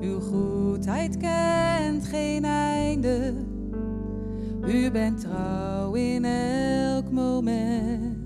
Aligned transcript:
Uw 0.00 0.20
goedheid 0.20 1.16
kent 1.16 2.04
geen 2.06 2.44
einde. 2.44 3.34
U 4.66 4.90
bent 4.90 5.20
trouw 5.20 5.94
in 5.94 6.24
elk 6.24 7.10
moment. 7.10 8.18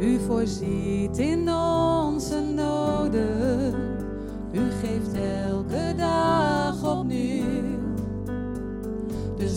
U 0.00 0.18
voorziet 0.26 1.18
in 1.18 1.44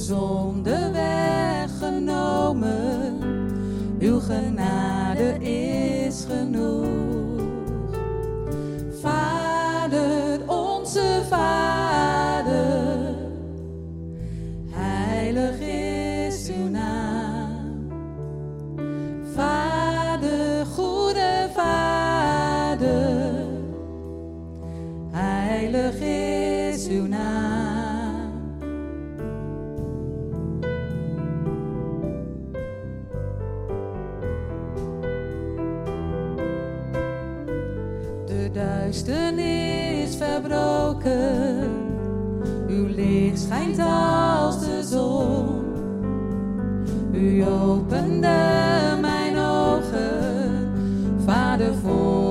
zonde 0.07 0.91
weggenomen. 0.91 2.07
Uw 3.99 4.19
genade 4.19 4.96
U 47.17 47.45
opende 47.45 48.37
mijn 49.01 49.37
ogen, 49.37 50.69
Vader, 51.25 51.73
voor 51.73 52.26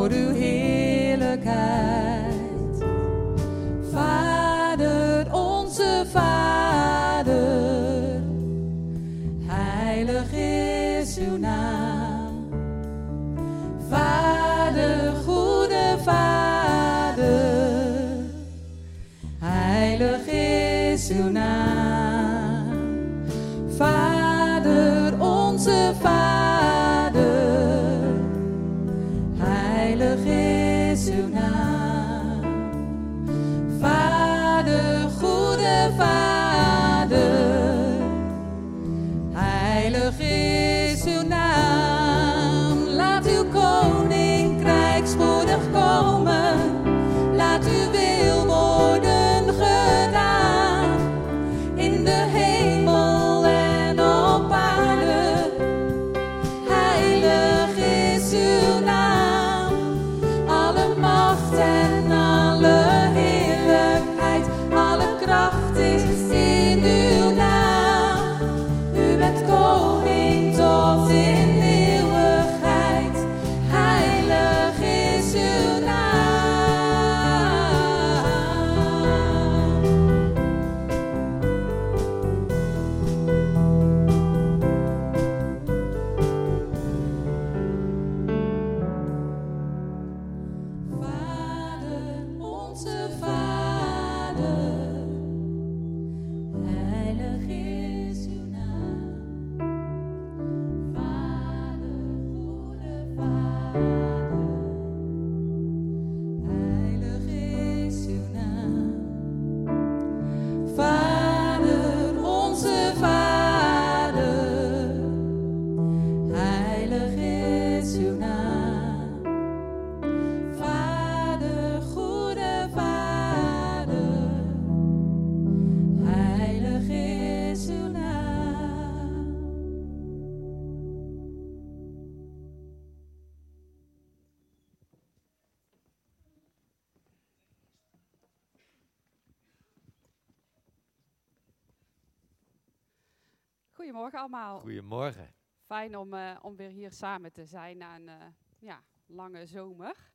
Goedemorgen 143.97 144.21
allemaal. 144.21 144.61
Goedemorgen. 144.61 145.35
Fijn 145.65 145.97
om, 145.97 146.15
eh, 146.15 146.39
om 146.43 146.57
weer 146.57 146.69
hier 146.69 146.93
samen 146.93 147.33
te 147.33 147.45
zijn 147.47 147.77
na 147.77 147.95
een 147.95 148.09
eh, 148.09 148.27
ja, 148.59 148.85
lange 149.07 149.47
zomer. 149.47 150.13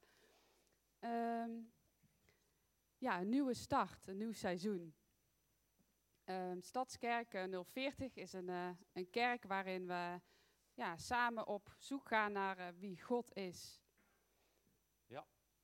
Ehm, 1.00 1.50
ja, 2.98 3.20
een 3.20 3.30
nieuwe 3.30 3.54
start, 3.54 4.08
een 4.08 4.18
nieuw 4.18 4.32
seizoen. 4.32 4.94
Ehm, 6.24 6.62
Stadskerk 6.62 7.34
eh, 7.34 7.64
040 7.64 8.16
is 8.16 8.34
een, 8.34 8.50
eh, 8.50 8.70
een 8.94 9.10
kerk 9.10 9.44
waarin 9.44 9.88
we 9.88 10.22
ja, 10.74 10.98
samen 10.98 11.48
op 11.48 11.76
zoek 11.78 12.08
gaan 12.08 12.32
naar 12.32 12.58
eh, 12.58 12.68
wie 12.78 13.02
God 13.02 13.36
is. 13.36 13.82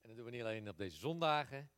En 0.07 0.13
dat 0.13 0.15
doen 0.15 0.31
we 0.31 0.37
niet 0.37 0.41
alleen 0.41 0.69
op 0.69 0.77
deze 0.77 0.97
zondagen. 0.97 1.69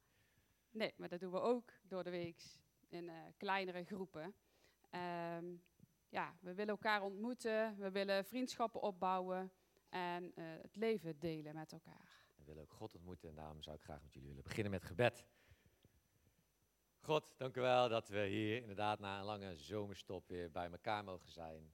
Nee, 0.72 0.94
maar 0.98 1.10
dat 1.10 1.20
doen 1.20 1.32
we 1.32 1.40
ook 1.40 1.74
door 1.84 2.04
de 2.04 2.10
week 2.10 2.42
in 2.88 3.10
eh, 3.10 3.16
kleinere 3.38 3.84
groepen. 3.84 4.36
Ehm, 4.90 5.56
ja, 6.10 6.36
we 6.42 6.54
willen 6.54 6.74
elkaar 6.74 7.02
ontmoeten, 7.02 7.78
we 7.78 7.92
willen 7.92 8.26
vriendschappen 8.26 8.82
opbouwen 8.82 9.52
en 9.90 10.32
eh, 10.36 10.44
het 10.62 10.76
leven 10.76 11.20
delen 11.20 11.56
met 11.56 11.72
elkaar. 11.72 12.24
We 12.38 12.44
willen 12.44 12.62
ook 12.62 12.74
God 12.74 12.96
ontmoeten 12.96 13.30
en 13.30 13.36
daarom 13.36 13.62
zou 13.62 13.76
ik 13.76 13.82
graag 13.82 14.02
met 14.02 14.14
jullie 14.14 14.28
willen 14.28 14.44
beginnen 14.44 14.72
met 14.72 14.84
gebed. 14.84 15.26
God, 17.00 17.34
dank 17.38 17.56
u 17.56 17.62
wel 17.62 17.90
dat 17.90 18.08
we 18.08 18.26
hier 18.26 18.62
inderdaad 18.62 19.00
na 19.00 19.20
een 19.20 19.26
lange 19.26 19.56
zomerstop 19.56 20.28
weer 20.28 20.52
bij 20.52 20.72
elkaar 20.72 21.04
mogen 21.04 21.32
zijn. 21.32 21.74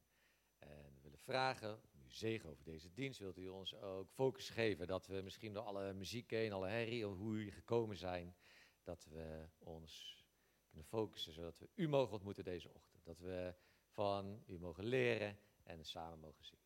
En 0.59 0.93
we 0.95 1.01
willen 1.01 1.19
vragen 1.19 1.81
uw 1.93 2.09
zegen 2.09 2.49
over 2.49 2.63
deze 2.63 2.93
dienst. 2.93 3.19
Wilt 3.19 3.37
u 3.37 3.47
ons 3.47 3.75
ook 3.75 4.09
focus 4.09 4.49
geven 4.49 4.87
dat 4.87 5.07
we 5.07 5.21
misschien 5.21 5.53
door 5.53 5.63
alle 5.63 5.93
muziek 5.93 6.29
heen, 6.29 6.53
alle 6.53 6.67
herrie, 6.67 7.05
hoe 7.05 7.35
u 7.35 7.51
gekomen 7.51 7.97
zijn, 7.97 8.35
dat 8.83 9.05
we 9.05 9.49
ons 9.57 10.23
kunnen 10.67 10.85
focussen 10.85 11.33
zodat 11.33 11.59
we 11.59 11.69
u 11.75 11.87
mogen 11.87 12.13
ontmoeten 12.13 12.43
deze 12.43 12.73
ochtend. 12.73 13.05
Dat 13.05 13.19
we 13.19 13.55
van 13.95 14.43
u 14.47 14.59
mogen 14.59 14.83
leren 14.83 15.37
en 15.63 15.85
samen 15.85 16.19
mogen 16.19 16.45
zien. 16.45 16.59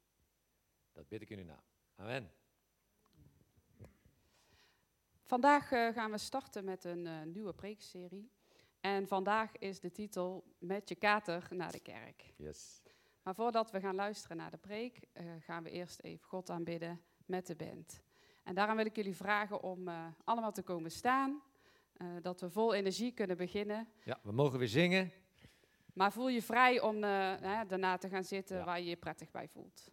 Dat 0.92 1.08
bid 1.08 1.22
ik 1.22 1.30
in 1.30 1.40
uw 1.40 1.46
naam. 1.46 1.64
Amen. 1.96 2.32
Vandaag 5.26 5.72
eh, 5.72 5.88
gaan 5.88 6.12
we 6.12 6.18
starten 6.18 6.66
met 6.66 6.84
een 6.84 7.08
eh, 7.08 7.22
nieuwe 7.22 7.54
preekserie. 7.54 8.32
En 8.80 9.08
vandaag 9.08 9.58
is 9.58 9.80
de 9.80 9.92
titel 9.92 10.56
Met 10.60 10.90
je 10.90 10.96
kater 10.96 11.48
naar 11.50 11.72
de 11.72 11.80
kerk. 11.80 12.34
Yes. 12.36 12.82
Maar 13.24 13.36
voordat 13.36 13.72
we 13.72 13.80
gaan 13.80 13.96
luisteren 13.96 14.38
naar 14.38 14.52
de 14.52 14.58
preek, 14.58 15.08
eh, 15.14 15.26
gaan 15.40 15.64
we 15.64 15.70
eerst 15.70 16.00
even 16.00 16.28
God 16.28 16.50
aanbidden 16.50 17.02
met 17.26 17.48
de 17.48 17.56
band. 17.56 18.02
En 18.44 18.56
daarom 18.56 18.76
wil 18.76 18.86
ik 18.86 18.96
jullie 18.96 19.16
vragen 19.16 19.62
om 19.62 19.90
allemaal 20.24 20.52
te 20.52 20.64
komen 20.64 20.92
staan, 20.92 21.42
dat 22.22 22.42
we 22.42 22.50
vol 22.50 22.74
energie 22.74 23.12
kunnen 23.12 23.38
beginnen. 23.38 23.88
Ja, 24.04 24.20
we 24.24 24.32
mogen 24.32 24.60
weer 24.60 24.68
zingen. 24.68 25.12
Maar 26.00 26.12
voel 26.12 26.30
je 26.30 26.42
vrij 26.42 26.82
om 26.82 26.96
eh, 26.96 27.62
daarna 27.68 27.98
te 27.98 28.10
gaan 28.10 28.24
zitten 28.24 28.58
Ja. 28.58 28.64
waar 28.64 28.80
je 28.80 28.86
je 28.90 28.96
prettig 28.96 29.32
bij 29.32 29.48
voelt. 29.48 29.92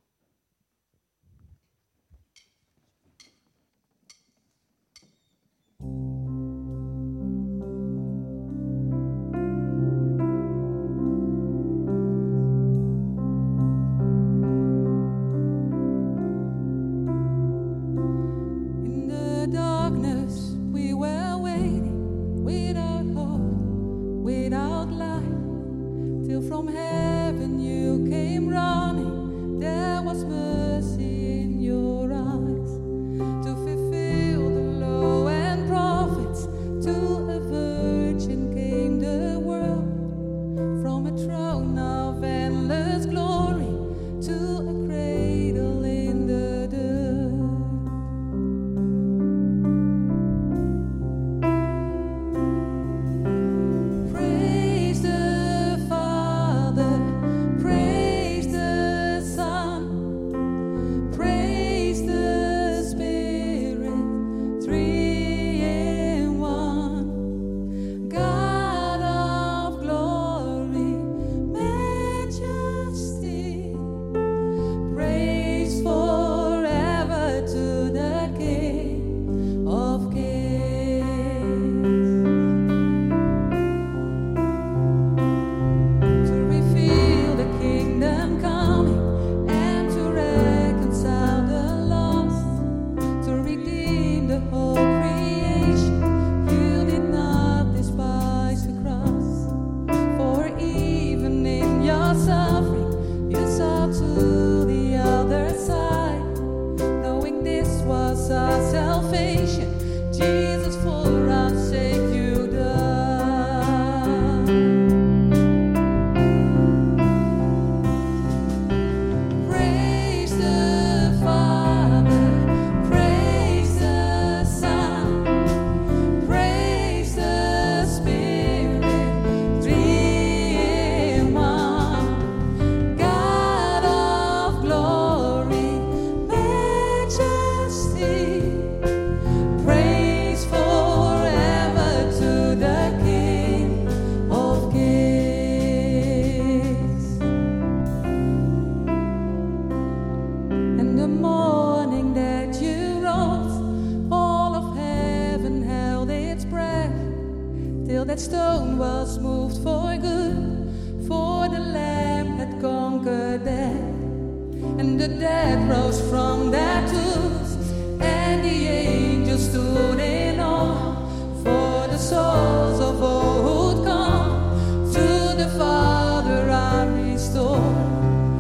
The 164.99 165.09
dead 165.09 165.69
rose 165.69 166.01
from 166.09 166.51
their 166.51 166.81
tombs, 166.89 167.53
and 168.01 168.43
the 168.43 168.67
angels 168.67 169.51
stood 169.51 170.01
in 170.01 170.41
awe 170.41 170.95
for 171.43 171.87
the 171.89 171.99
souls 171.99 172.81
of 172.81 173.03
all 173.03 173.43
who'd 173.43 173.85
come 173.85 174.93
to 174.93 175.37
the 175.37 175.49
Father 175.59 176.49
are 176.49 176.89
restored 176.93 177.61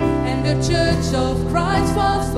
and 0.00 0.46
the 0.46 0.54
church 0.66 1.14
of 1.14 1.36
Christ 1.50 1.94
was 1.94 2.34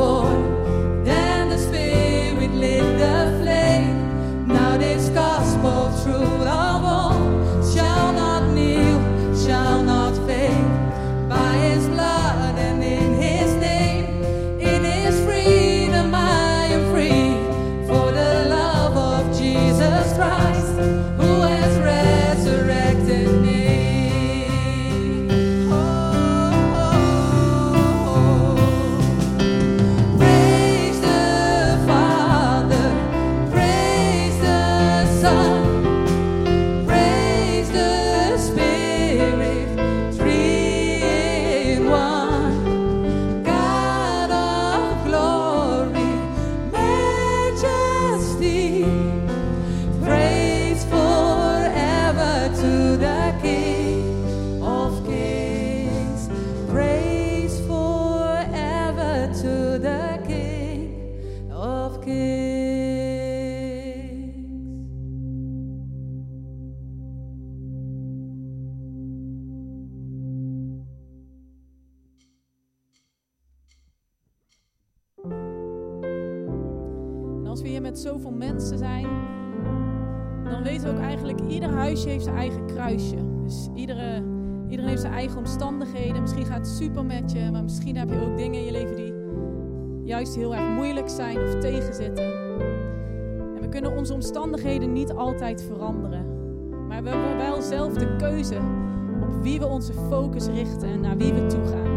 zoveel 77.99 78.31
mensen 78.31 78.79
zijn, 78.79 79.07
dan 80.45 80.63
weten 80.63 80.85
we 80.85 80.91
ook 80.91 81.05
eigenlijk, 81.05 81.41
ieder 81.41 81.69
huisje 81.69 82.09
heeft 82.09 82.25
zijn 82.25 82.37
eigen 82.37 82.67
kruisje. 82.67 83.17
Dus 83.43 83.69
iedere, 83.75 84.23
iedereen 84.69 84.89
heeft 84.89 85.01
zijn 85.01 85.13
eigen 85.13 85.39
omstandigheden. 85.39 86.21
Misschien 86.21 86.47
gaat 86.47 86.67
het 86.67 86.77
super 86.77 87.05
met 87.05 87.33
je, 87.33 87.51
maar 87.51 87.63
misschien 87.63 87.97
heb 87.97 88.09
je 88.09 88.21
ook 88.21 88.37
dingen 88.37 88.59
in 88.59 88.65
je 88.65 88.73
leven 88.73 88.97
die 88.97 89.08
juist 90.09 90.35
heel 90.35 90.55
erg 90.55 90.69
moeilijk 90.69 91.09
zijn 91.09 91.39
of 91.39 91.55
tegenzitten. 91.55 92.25
En 93.55 93.61
we 93.61 93.69
kunnen 93.69 93.97
onze 93.97 94.13
omstandigheden 94.13 94.93
niet 94.93 95.13
altijd 95.13 95.63
veranderen. 95.63 96.27
Maar 96.87 97.03
we 97.03 97.09
hebben 97.09 97.37
wel 97.37 97.63
zelf 97.63 97.93
de 97.93 98.17
keuze 98.17 98.57
op 99.23 99.43
wie 99.43 99.59
we 99.59 99.67
onze 99.67 99.93
focus 99.93 100.47
richten 100.47 100.89
en 100.89 101.01
naar 101.01 101.17
wie 101.17 101.33
we 101.33 101.47
toe 101.47 101.67
gaan. 101.67 101.88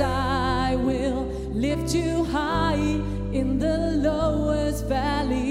I 0.00 0.76
will 0.76 1.24
lift 1.52 1.94
you 1.94 2.24
high 2.24 3.00
in 3.32 3.58
the 3.58 3.92
lowest 4.02 4.86
valley. 4.86 5.45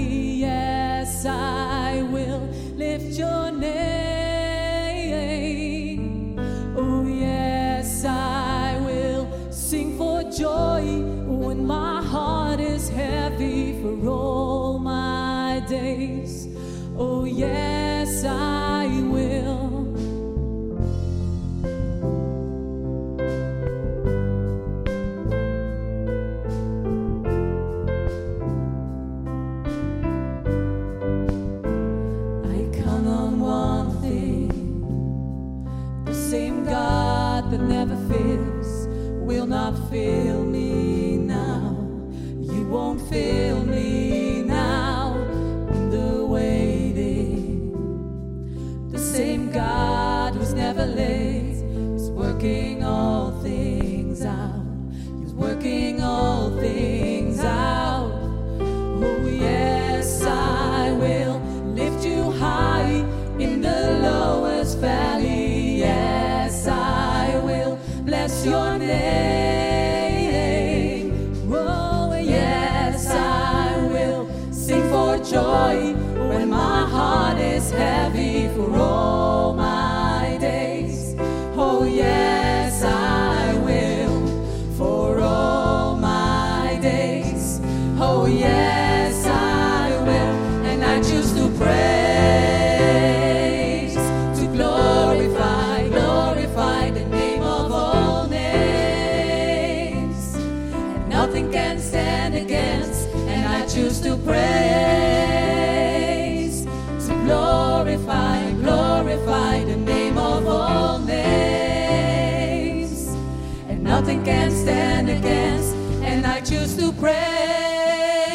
Joy 75.18 75.94
when 76.28 76.50
my 76.50 76.86
heart 76.88 77.38
is 77.38 77.70
heavy 77.70 78.48
for 78.54 78.76
all 78.76 79.15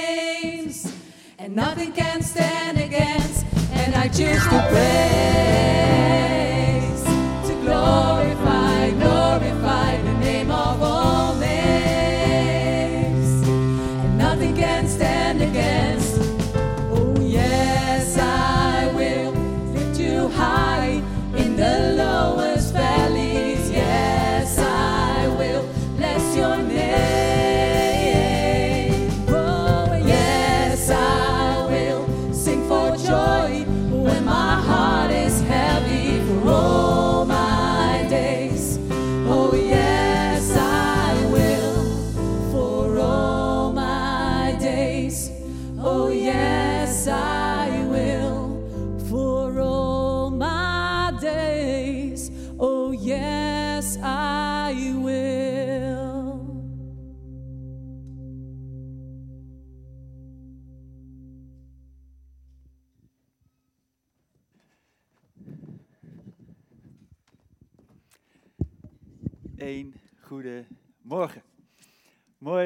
And 1.38 1.56
nothing 1.56 1.94
can 1.94 2.22
stand 2.22 2.78
against, 2.78 3.46
and 3.72 3.96
I 3.96 4.10
choose 4.10 4.44
to 4.44 4.68
praise, 4.70 5.79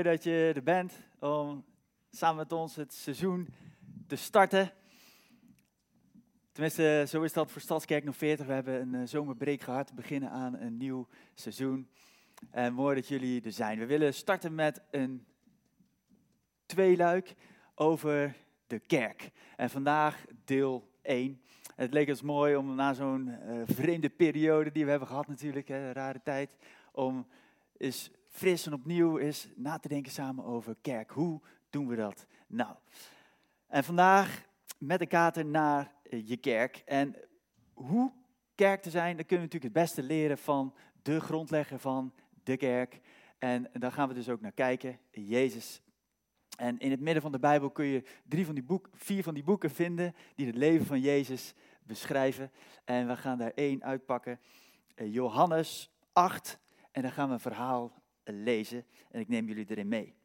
Dat 0.02 0.24
je 0.24 0.52
er 0.56 0.64
bent 0.64 0.94
om 1.20 1.66
samen 2.12 2.36
met 2.36 2.52
ons 2.52 2.76
het 2.76 2.94
seizoen 2.94 3.48
te 4.08 4.16
starten. 4.16 4.72
Tenminste, 6.52 7.06
zo 7.08 7.22
is 7.22 7.34
dat 7.34 7.52
voor 7.52 7.62
Stadskerk 7.62 8.04
nog 8.04 8.16
40. 8.16 8.46
We 8.46 8.54
hebben 8.54 8.82
een 8.82 8.96
eh, 8.96 9.08
zomerbreek 9.08 9.62
gehad, 9.62 9.94
beginnen 9.94 10.30
aan 10.30 10.56
een 10.56 10.78
nieuw 10.78 11.08
seizoen. 11.34 11.90
En 12.52 12.74
mooi 12.74 12.96
dat 12.96 13.08
jullie 13.08 13.42
er 13.42 13.52
zijn. 13.52 13.80
We 13.80 13.86
willen 13.86 14.14
starten 14.14 14.56
met 14.56 14.82
een 14.92 15.26
tweeluik 16.66 17.36
over 17.76 18.36
de 18.68 18.80
kerk. 18.80 19.32
En 19.56 19.70
vandaag 19.70 20.26
deel 20.46 20.92
1. 21.02 21.42
Het 21.76 21.94
leek 21.94 22.10
ons 22.10 22.22
mooi 22.22 22.56
om 22.56 22.76
na 22.76 22.94
zo'n 22.94 23.30
eh, 23.30 23.62
vreemde 23.66 24.10
periode 24.10 24.72
die 24.72 24.84
we 24.84 24.90
hebben 24.90 25.08
gehad 25.08 25.28
natuurlijk, 25.28 25.68
hè, 25.68 25.88
een 25.88 25.94
rare 25.94 26.22
tijd, 26.24 26.50
om 26.92 27.28
eens 27.78 28.12
fris 28.34 28.66
en 28.66 28.74
opnieuw 28.74 29.18
eens 29.18 29.48
na 29.56 29.78
te 29.78 29.88
denken 29.88 30.12
samen 30.12 30.46
over 30.46 30.76
kerk. 30.82 31.12
Hoe 31.12 31.42
doen 31.70 31.88
we 31.88 31.96
dat 31.96 32.26
nou? 32.48 32.76
En 33.68 33.84
vandaag 33.84 34.46
met 34.78 35.00
de 35.00 35.06
kater 35.06 35.46
naar 35.46 35.92
eh, 36.04 36.28
je 36.28 36.38
kerk. 36.38 36.82
En 36.86 37.16
hoe 37.74 38.12
kerk 38.56 38.82
te 38.82 38.90
zijn, 38.90 39.18
dat 39.18 39.26
kunnen 39.26 39.48
we 39.48 39.54
natuurlijk 39.54 39.76
het 39.76 39.84
beste 39.84 40.04
leren 40.04 40.38
van 40.38 40.74
de 41.02 41.20
grondlegger 41.20 41.80
van 41.80 42.14
de 42.44 42.58
kerk. 42.58 43.02
En 43.38 43.70
daar 43.74 43.92
gaan 43.92 44.08
we 44.08 44.14
dus 44.14 44.30
ook 44.30 44.42
naar 44.42 44.52
kijken, 44.52 45.00
Jezus. 45.12 45.82
En 46.58 46.80
in 46.80 46.92
het 46.92 47.00
midden 47.00 47.22
van 47.22 47.32
de 47.32 47.40
Bijbel 47.40 47.70
kun 47.70 47.86
je 47.86 48.04
drie 48.28 48.46
van 48.46 48.56
die 48.56 48.64
boek, 48.64 48.90
vier 48.94 49.24
van 49.24 49.34
die 49.34 49.44
boeken 49.44 49.72
vinden 49.72 50.16
die 50.36 50.46
het 50.46 50.56
leven 50.56 50.86
van 50.86 51.00
Jezus 51.00 51.54
beschrijven. 51.84 52.52
En 52.84 53.08
we 53.08 53.18
gaan 53.18 53.38
daar 53.38 53.52
één 53.56 53.84
uitpakken, 53.84 54.40
eh, 54.96 55.14
Johannes 55.14 55.92
8. 56.14 56.60
En 56.92 57.02
dan 57.02 57.12
gaan 57.12 57.28
we 57.28 57.34
een 57.34 57.40
verhaal 57.40 58.03
lezen 58.24 58.86
en 59.12 59.20
ik 59.20 59.28
neem 59.28 59.48
jullie 59.48 59.66
erin 59.70 59.88
mee. 59.88 60.16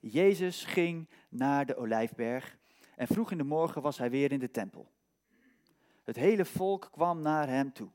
Jezus 0.00 0.64
ging 0.64 1.08
naar 1.28 1.66
de 1.66 1.76
Olijfberg 1.76 2.58
en 2.96 3.06
vroeg 3.06 3.30
in 3.30 3.38
de 3.38 3.44
morgen 3.44 3.82
was 3.82 3.98
hij 3.98 4.10
weer 4.10 4.32
in 4.32 4.38
de 4.38 4.50
tempel. 4.50 4.90
Het 6.04 6.16
hele 6.16 6.44
volk 6.44 6.88
kwam 6.92 7.20
naar 7.20 7.48
hem 7.48 7.72
toe. 7.72 7.90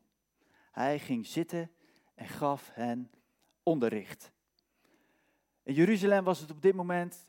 Hij 0.72 1.00
ging 1.00 1.26
zitten 1.26 1.72
en 2.16 2.28
gaf 2.28 2.70
hen 2.74 3.12
onderricht. 3.64 4.32
In 5.64 5.74
Jeruzalem 5.74 6.24
was 6.24 6.40
het 6.40 6.52
op 6.52 6.62
dit 6.62 6.76
moment 6.76 7.28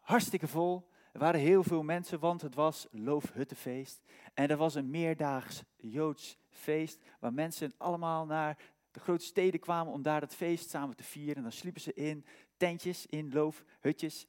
hartstikke 0.00 0.48
vol. 0.48 0.90
Er 1.12 1.20
waren 1.20 1.40
heel 1.40 1.62
veel 1.62 1.82
mensen, 1.82 2.18
want 2.18 2.40
het 2.40 2.54
was 2.54 2.86
Loofhuttenfeest. 2.90 4.02
En 4.34 4.48
er 4.48 4.56
was 4.56 4.74
een 4.74 4.90
meerdaags 4.90 5.62
Joods 5.76 6.38
feest, 6.48 7.02
waar 7.20 7.32
mensen 7.32 7.72
allemaal 7.76 8.26
naar 8.26 8.58
de 8.92 9.00
grote 9.00 9.24
steden 9.24 9.60
kwamen 9.60 9.92
om 9.92 10.02
daar 10.02 10.20
het 10.20 10.34
feest 10.34 10.70
samen 10.70 10.96
te 10.96 11.02
vieren. 11.02 11.36
En 11.36 11.42
dan 11.42 11.52
sliepen 11.52 11.80
ze 11.80 11.94
in 11.94 12.24
tentjes, 12.56 13.06
in 13.06 13.32
loofhutjes. 13.32 14.26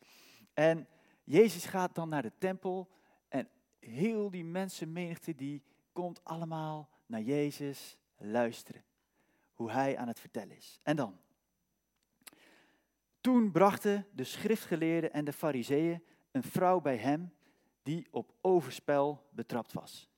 En 0.54 0.88
Jezus 1.24 1.66
gaat 1.66 1.96
dan 1.96 2.10
naar 2.10 2.22
de 2.22 2.32
tempel 2.38 2.90
en 3.28 3.48
heel 3.80 4.30
die 4.30 4.46
mensenmenigte 4.46 5.36
die 5.36 5.64
komt 5.92 6.24
allemaal 6.24 6.90
naar 7.06 7.22
Jezus 7.22 7.98
luisteren. 8.18 8.84
Hoe 9.54 9.72
hij 9.72 9.98
aan 9.98 10.08
het 10.08 10.20
vertellen 10.20 10.56
is. 10.56 10.80
En 10.84 10.96
dan? 10.96 11.20
Toen 13.22 13.52
brachten 13.52 14.08
de 14.12 14.24
schriftgeleerden 14.24 15.14
en 15.14 15.26
de 15.26 15.34
fariseeën 15.34 16.04
een 16.32 16.44
vrouw 16.44 16.82
bij 16.82 16.98
hem 16.98 17.34
die 17.84 18.08
op 18.12 18.34
overspel 18.42 19.28
betrapt 19.30 19.74
was. 19.74 20.10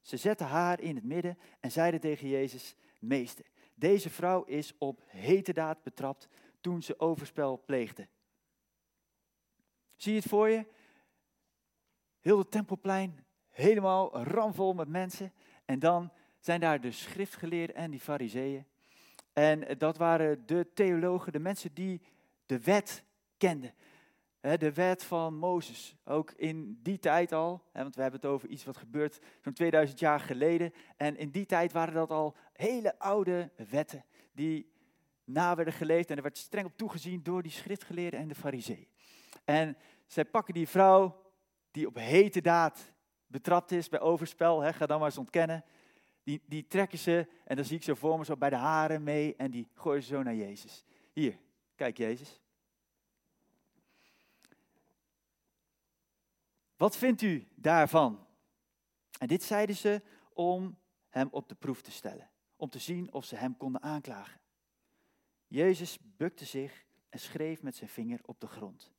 Ze 0.00 0.16
zetten 0.16 0.46
haar 0.46 0.80
in 0.80 0.94
het 0.94 1.04
midden 1.04 1.38
en 1.60 1.72
zeiden 1.72 2.00
tegen 2.00 2.28
Jezus, 2.28 2.74
meester, 2.98 3.46
deze 3.78 4.10
vrouw 4.10 4.44
is 4.44 4.72
op 4.78 5.02
heterdaad 5.06 5.82
betrapt 5.82 6.28
toen 6.60 6.82
ze 6.82 7.00
overspel 7.00 7.62
pleegde. 7.64 8.08
Zie 9.96 10.12
je 10.12 10.18
het 10.18 10.28
voor 10.28 10.48
je? 10.48 10.66
Heel 12.20 12.38
het 12.38 12.50
tempelplein 12.50 13.24
helemaal 13.48 14.22
ramvol 14.22 14.74
met 14.74 14.88
mensen. 14.88 15.32
En 15.64 15.78
dan 15.78 16.12
zijn 16.38 16.60
daar 16.60 16.80
de 16.80 16.90
schriftgeleerden 16.90 17.76
en 17.76 17.90
die 17.90 18.00
fariseeën. 18.00 18.66
En 19.32 19.78
dat 19.78 19.96
waren 19.96 20.46
de 20.46 20.66
theologen, 20.74 21.32
de 21.32 21.38
mensen 21.38 21.74
die 21.74 22.00
de 22.46 22.60
wet 22.60 23.04
kenden. 23.36 23.74
De 24.46 24.72
wet 24.72 25.04
van 25.04 25.34
Mozes, 25.34 25.96
ook 26.04 26.30
in 26.30 26.78
die 26.82 26.98
tijd 26.98 27.32
al, 27.32 27.62
want 27.72 27.94
we 27.94 28.02
hebben 28.02 28.20
het 28.20 28.30
over 28.30 28.48
iets 28.48 28.64
wat 28.64 28.76
gebeurt 28.76 29.18
zo'n 29.40 29.52
2000 29.52 29.98
jaar 29.98 30.20
geleden. 30.20 30.72
En 30.96 31.16
in 31.16 31.30
die 31.30 31.46
tijd 31.46 31.72
waren 31.72 31.94
dat 31.94 32.10
al 32.10 32.36
hele 32.52 32.98
oude 32.98 33.50
wetten 33.70 34.04
die 34.32 34.72
na 35.24 35.54
werden 35.54 35.74
geleefd 35.74 36.10
en 36.10 36.16
er 36.16 36.22
werd 36.22 36.38
streng 36.38 36.66
op 36.66 36.76
toegezien 36.76 37.22
door 37.22 37.42
die 37.42 37.52
schriftgeleerden 37.52 38.20
en 38.20 38.28
de 38.28 38.34
fariseeën. 38.34 38.88
En 39.44 39.76
zij 40.06 40.24
pakken 40.24 40.54
die 40.54 40.68
vrouw 40.68 41.22
die 41.70 41.86
op 41.86 41.96
hete 41.96 42.40
daad 42.40 42.92
betrapt 43.26 43.70
is 43.70 43.88
bij 43.88 44.00
overspel, 44.00 44.72
ga 44.72 44.86
dan 44.86 44.98
maar 44.98 45.08
eens 45.08 45.18
ontkennen. 45.18 45.64
Die, 46.22 46.42
die 46.46 46.66
trekken 46.66 46.98
ze, 46.98 47.26
en 47.44 47.56
dan 47.56 47.64
zie 47.64 47.76
ik 47.76 47.82
zo 47.82 47.94
voor 47.94 48.18
me, 48.18 48.24
zo 48.24 48.36
bij 48.36 48.50
de 48.50 48.56
haren 48.56 49.02
mee 49.02 49.36
en 49.36 49.50
die 49.50 49.68
gooien 49.74 50.02
ze 50.02 50.08
zo 50.08 50.22
naar 50.22 50.34
Jezus. 50.34 50.84
Hier, 51.12 51.38
kijk 51.74 51.96
Jezus. 51.96 52.40
Wat 56.76 56.96
vindt 56.96 57.22
u 57.22 57.48
daarvan? 57.54 58.26
En 59.18 59.26
dit 59.26 59.42
zeiden 59.42 59.76
ze 59.76 60.02
om 60.32 60.78
hem 61.08 61.28
op 61.30 61.48
de 61.48 61.54
proef 61.54 61.82
te 61.82 61.90
stellen, 61.90 62.30
om 62.56 62.70
te 62.70 62.78
zien 62.78 63.12
of 63.12 63.24
ze 63.24 63.36
hem 63.36 63.56
konden 63.56 63.82
aanklagen. 63.82 64.40
Jezus 65.46 65.98
bukte 66.16 66.44
zich 66.44 66.84
en 67.08 67.18
schreef 67.18 67.62
met 67.62 67.76
zijn 67.76 67.90
vinger 67.90 68.20
op 68.22 68.40
de 68.40 68.46
grond. 68.46 68.92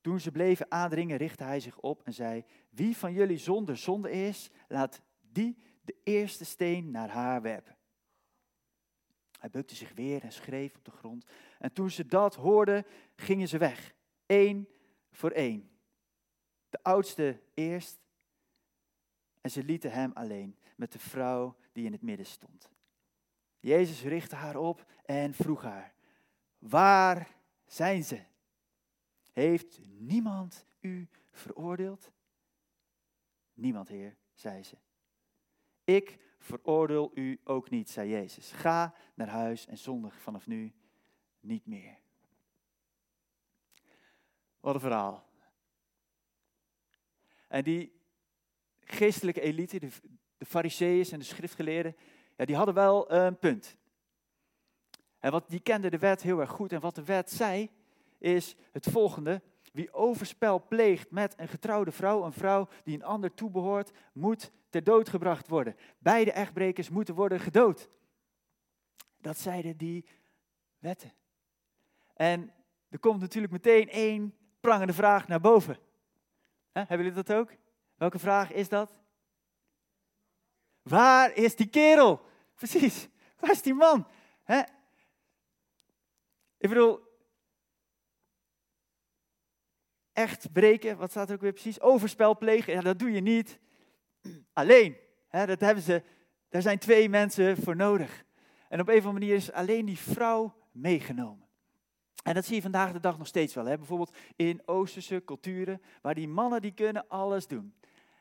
Toen 0.00 0.20
ze 0.20 0.30
bleven 0.30 0.70
aandringen, 0.70 1.16
richtte 1.16 1.44
hij 1.44 1.60
zich 1.60 1.78
op 1.78 2.02
en 2.02 2.14
zei: 2.14 2.44
Wie 2.70 2.96
van 2.96 3.12
jullie 3.12 3.38
zonder 3.38 3.76
zonde 3.76 4.10
is, 4.10 4.50
laat 4.68 5.00
die 5.20 5.58
de 5.82 5.96
eerste 6.02 6.44
steen 6.44 6.90
naar 6.90 7.08
haar 7.08 7.42
werpen. 7.42 7.76
Hij 9.38 9.50
bukte 9.50 9.74
zich 9.74 9.92
weer 9.94 10.22
en 10.22 10.32
schreef 10.32 10.76
op 10.76 10.84
de 10.84 10.90
grond. 10.90 11.24
En 11.58 11.72
toen 11.72 11.90
ze 11.90 12.06
dat 12.06 12.34
hoorden, 12.34 12.84
gingen 13.16 13.48
ze 13.48 13.58
weg, 13.58 13.94
één 14.26 14.68
voor 15.10 15.30
één. 15.30 15.75
De 16.76 16.82
oudste 16.82 17.40
eerst. 17.54 17.98
En 19.40 19.50
ze 19.50 19.64
lieten 19.64 19.90
hem 19.90 20.10
alleen 20.14 20.56
met 20.74 20.92
de 20.92 20.98
vrouw 20.98 21.56
die 21.72 21.84
in 21.84 21.92
het 21.92 22.02
midden 22.02 22.26
stond. 22.26 22.70
Jezus 23.60 24.02
richtte 24.02 24.36
haar 24.36 24.56
op 24.56 24.86
en 25.04 25.34
vroeg 25.34 25.62
haar: 25.62 25.94
Waar 26.58 27.28
zijn 27.66 28.04
ze? 28.04 28.22
Heeft 29.32 29.80
niemand 29.86 30.66
u 30.80 31.08
veroordeeld? 31.32 32.10
Niemand, 33.54 33.88
Heer, 33.88 34.16
zei 34.34 34.62
ze. 34.62 34.76
Ik 35.84 36.18
veroordeel 36.38 37.10
u 37.14 37.40
ook 37.44 37.70
niet, 37.70 37.90
zei 37.90 38.10
Jezus. 38.10 38.52
Ga 38.52 38.94
naar 39.14 39.28
huis 39.28 39.66
en 39.66 39.78
zondig 39.78 40.20
vanaf 40.20 40.46
nu 40.46 40.74
niet 41.40 41.66
meer. 41.66 41.98
Wat 44.60 44.74
een 44.74 44.80
verhaal. 44.80 45.25
En 47.48 47.64
die 47.64 48.00
geestelijke 48.80 49.40
elite, 49.40 49.78
de, 49.78 49.88
de 50.38 50.46
fariseeën 50.46 51.10
en 51.10 51.18
de 51.18 51.24
schriftgeleerden, 51.24 51.96
ja, 52.36 52.44
die 52.44 52.56
hadden 52.56 52.74
wel 52.74 53.12
een 53.12 53.38
punt. 53.38 53.76
En 55.18 55.30
wat, 55.30 55.48
die 55.48 55.60
kenden 55.60 55.90
de 55.90 55.98
wet 55.98 56.22
heel 56.22 56.40
erg 56.40 56.50
goed. 56.50 56.72
En 56.72 56.80
wat 56.80 56.94
de 56.94 57.04
wet 57.04 57.30
zei, 57.30 57.70
is 58.18 58.54
het 58.72 58.86
volgende. 58.90 59.42
Wie 59.72 59.92
overspel 59.92 60.66
pleegt 60.68 61.10
met 61.10 61.34
een 61.36 61.48
getrouwde 61.48 61.92
vrouw, 61.92 62.24
een 62.24 62.32
vrouw 62.32 62.68
die 62.84 62.94
een 62.94 63.04
ander 63.04 63.34
toebehoort, 63.34 63.90
moet 64.12 64.50
ter 64.70 64.84
dood 64.84 65.08
gebracht 65.08 65.48
worden. 65.48 65.76
Beide 65.98 66.32
echtbrekers 66.32 66.88
moeten 66.88 67.14
worden 67.14 67.40
gedood. 67.40 67.90
Dat 69.20 69.38
zeiden 69.38 69.76
die 69.76 70.04
wetten. 70.78 71.12
En 72.14 72.52
er 72.88 72.98
komt 72.98 73.20
natuurlijk 73.20 73.52
meteen 73.52 73.88
één 73.88 74.34
prangende 74.60 74.92
vraag 74.92 75.28
naar 75.28 75.40
boven. 75.40 75.78
Hebben 76.84 77.06
jullie 77.06 77.22
dat 77.22 77.32
ook? 77.32 77.52
Welke 77.94 78.18
vraag 78.18 78.52
is 78.52 78.68
dat? 78.68 78.94
Waar 80.82 81.34
is 81.34 81.56
die 81.56 81.68
kerel? 81.68 82.20
Precies, 82.54 83.08
waar 83.38 83.50
is 83.50 83.62
die 83.62 83.74
man? 83.74 84.08
Ik 86.58 86.68
bedoel, 86.68 87.00
echt 90.12 90.52
breken, 90.52 90.96
wat 90.96 91.10
staat 91.10 91.28
er 91.28 91.34
ook 91.34 91.40
weer 91.40 91.52
precies? 91.52 91.80
Overspel 91.80 92.36
plegen, 92.36 92.72
ja, 92.72 92.80
dat 92.80 92.98
doe 92.98 93.10
je 93.10 93.20
niet 93.20 93.58
alleen. 94.52 94.96
dat 95.30 95.60
hebben 95.60 95.82
ze, 95.82 96.02
daar 96.48 96.62
zijn 96.62 96.78
twee 96.78 97.08
mensen 97.08 97.56
voor 97.56 97.76
nodig. 97.76 98.24
En 98.68 98.80
op 98.80 98.88
een 98.88 98.98
of 98.98 99.04
andere 99.04 99.24
manier 99.24 99.34
is 99.34 99.52
alleen 99.52 99.84
die 99.84 99.98
vrouw 99.98 100.54
meegenomen. 100.72 101.45
En 102.26 102.34
dat 102.34 102.44
zie 102.44 102.54
je 102.54 102.62
vandaag 102.62 102.92
de 102.92 103.00
dag 103.00 103.18
nog 103.18 103.26
steeds 103.26 103.54
wel. 103.54 103.64
Hè? 103.64 103.76
Bijvoorbeeld 103.76 104.16
in 104.36 104.62
Oosterse 104.64 105.22
culturen, 105.24 105.82
waar 106.02 106.14
die 106.14 106.28
mannen 106.28 106.62
die 106.62 106.72
kunnen 106.72 107.08
alles 107.08 107.46
doen. 107.46 107.74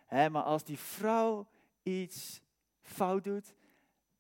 Hè, 0.06 0.30
maar 0.30 0.44
als 0.44 0.64
die 0.64 0.80
vrouw 0.80 1.48
iets 1.84 2.42
fout 2.82 3.24
doet, 3.24 3.56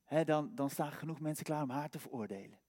hè, 0.03 0.23
dan, 0.23 0.51
dan 0.55 0.69
staan 0.69 0.91
genoeg 0.91 1.19
mensen 1.19 1.45
klaar 1.45 1.63
om 1.63 1.69
haar 1.69 1.89
te 1.89 1.99
veroordelen. 1.99 2.59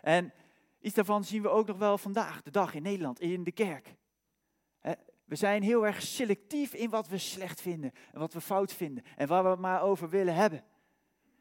En 0.00 0.32
iets 0.80 0.94
daarvan 0.94 1.24
zien 1.24 1.42
we 1.42 1.48
ook 1.48 1.66
nog 1.66 1.78
wel 1.78 1.98
vandaag, 1.98 2.42
de 2.42 2.50
dag 2.50 2.74
in 2.74 2.82
Nederland, 2.82 3.20
in 3.20 3.44
de 3.44 3.52
kerk. 3.52 3.94
We 5.24 5.36
zijn 5.36 5.62
heel 5.62 5.86
erg 5.86 6.02
selectief 6.02 6.74
in 6.74 6.90
wat 6.90 7.08
we 7.08 7.18
slecht 7.18 7.60
vinden 7.60 7.92
en 8.12 8.20
wat 8.20 8.32
we 8.32 8.40
fout 8.40 8.72
vinden 8.72 9.04
en 9.16 9.28
waar 9.28 9.42
we 9.42 9.48
het 9.48 9.58
maar 9.58 9.82
over 9.82 10.08
willen 10.08 10.34
hebben. 10.34 10.64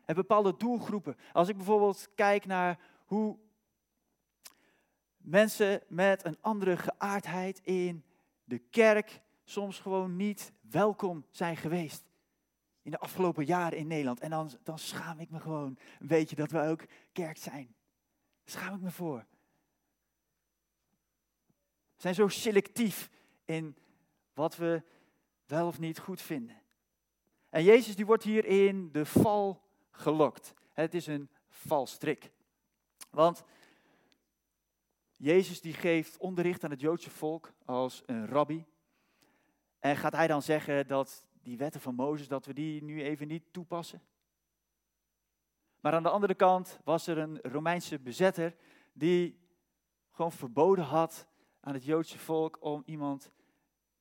En 0.05 0.15
bepaalde 0.15 0.57
doelgroepen. 0.57 1.15
Als 1.33 1.47
ik 1.47 1.55
bijvoorbeeld 1.55 2.09
kijk 2.15 2.45
naar 2.45 2.79
hoe 3.05 3.37
mensen 5.21 5.83
met 5.87 6.25
een 6.25 6.37
andere 6.41 6.77
geaardheid 6.77 7.59
in 7.63 8.03
de 8.43 8.57
kerk 8.57 9.21
soms 9.43 9.79
gewoon 9.79 10.15
niet 10.15 10.51
welkom 10.61 11.25
zijn 11.29 11.57
geweest. 11.57 12.03
In 12.81 12.91
de 12.91 12.99
afgelopen 12.99 13.45
jaren 13.45 13.77
in 13.77 13.87
Nederland. 13.87 14.19
En 14.19 14.29
dan, 14.29 14.51
dan 14.63 14.79
schaam 14.79 15.19
ik 15.19 15.29
me 15.29 15.39
gewoon 15.39 15.77
een 15.99 16.07
beetje 16.07 16.35
dat 16.35 16.51
we 16.51 16.59
ook 16.59 16.85
kerk 17.11 17.37
zijn. 17.37 17.75
schaam 18.45 18.75
ik 18.75 18.81
me 18.81 18.91
voor. 18.91 19.25
We 21.95 22.01
zijn 22.05 22.15
zo 22.15 22.27
selectief 22.27 23.09
in 23.45 23.75
wat 24.33 24.55
we 24.55 24.83
wel 25.45 25.67
of 25.67 25.79
niet 25.79 25.99
goed 25.99 26.21
vinden. 26.21 26.61
En 27.49 27.63
Jezus 27.63 27.95
die 27.95 28.05
wordt 28.05 28.23
hier 28.23 28.45
in 28.45 28.91
de 28.91 29.05
val 29.05 29.61
gelokt. 29.91 30.53
Het 30.73 30.93
is 30.93 31.07
een 31.07 31.29
valstrik. 31.47 32.31
Want 33.09 33.43
Jezus 35.19 35.61
die 35.61 35.73
geeft 35.73 36.17
onderricht 36.17 36.63
aan 36.63 36.69
het 36.69 36.81
Joodse 36.81 37.09
volk 37.09 37.53
als 37.65 38.03
een 38.05 38.27
rabbi. 38.27 38.65
En 39.79 39.95
gaat 39.95 40.13
hij 40.13 40.27
dan 40.27 40.41
zeggen 40.41 40.87
dat 40.87 41.27
die 41.41 41.57
wetten 41.57 41.81
van 41.81 41.95
Mozes, 41.95 42.27
dat 42.27 42.45
we 42.45 42.53
die 42.53 42.83
nu 42.83 43.03
even 43.03 43.27
niet 43.27 43.43
toepassen? 43.51 44.01
Maar 45.79 45.93
aan 45.93 46.03
de 46.03 46.09
andere 46.09 46.35
kant 46.35 46.79
was 46.83 47.07
er 47.07 47.17
een 47.17 47.39
Romeinse 47.41 47.99
bezetter 47.99 48.55
die 48.93 49.39
gewoon 50.11 50.31
verboden 50.31 50.83
had 50.83 51.27
aan 51.59 51.73
het 51.73 51.83
Joodse 51.83 52.17
volk 52.17 52.57
om 52.61 52.83
iemand 52.85 53.31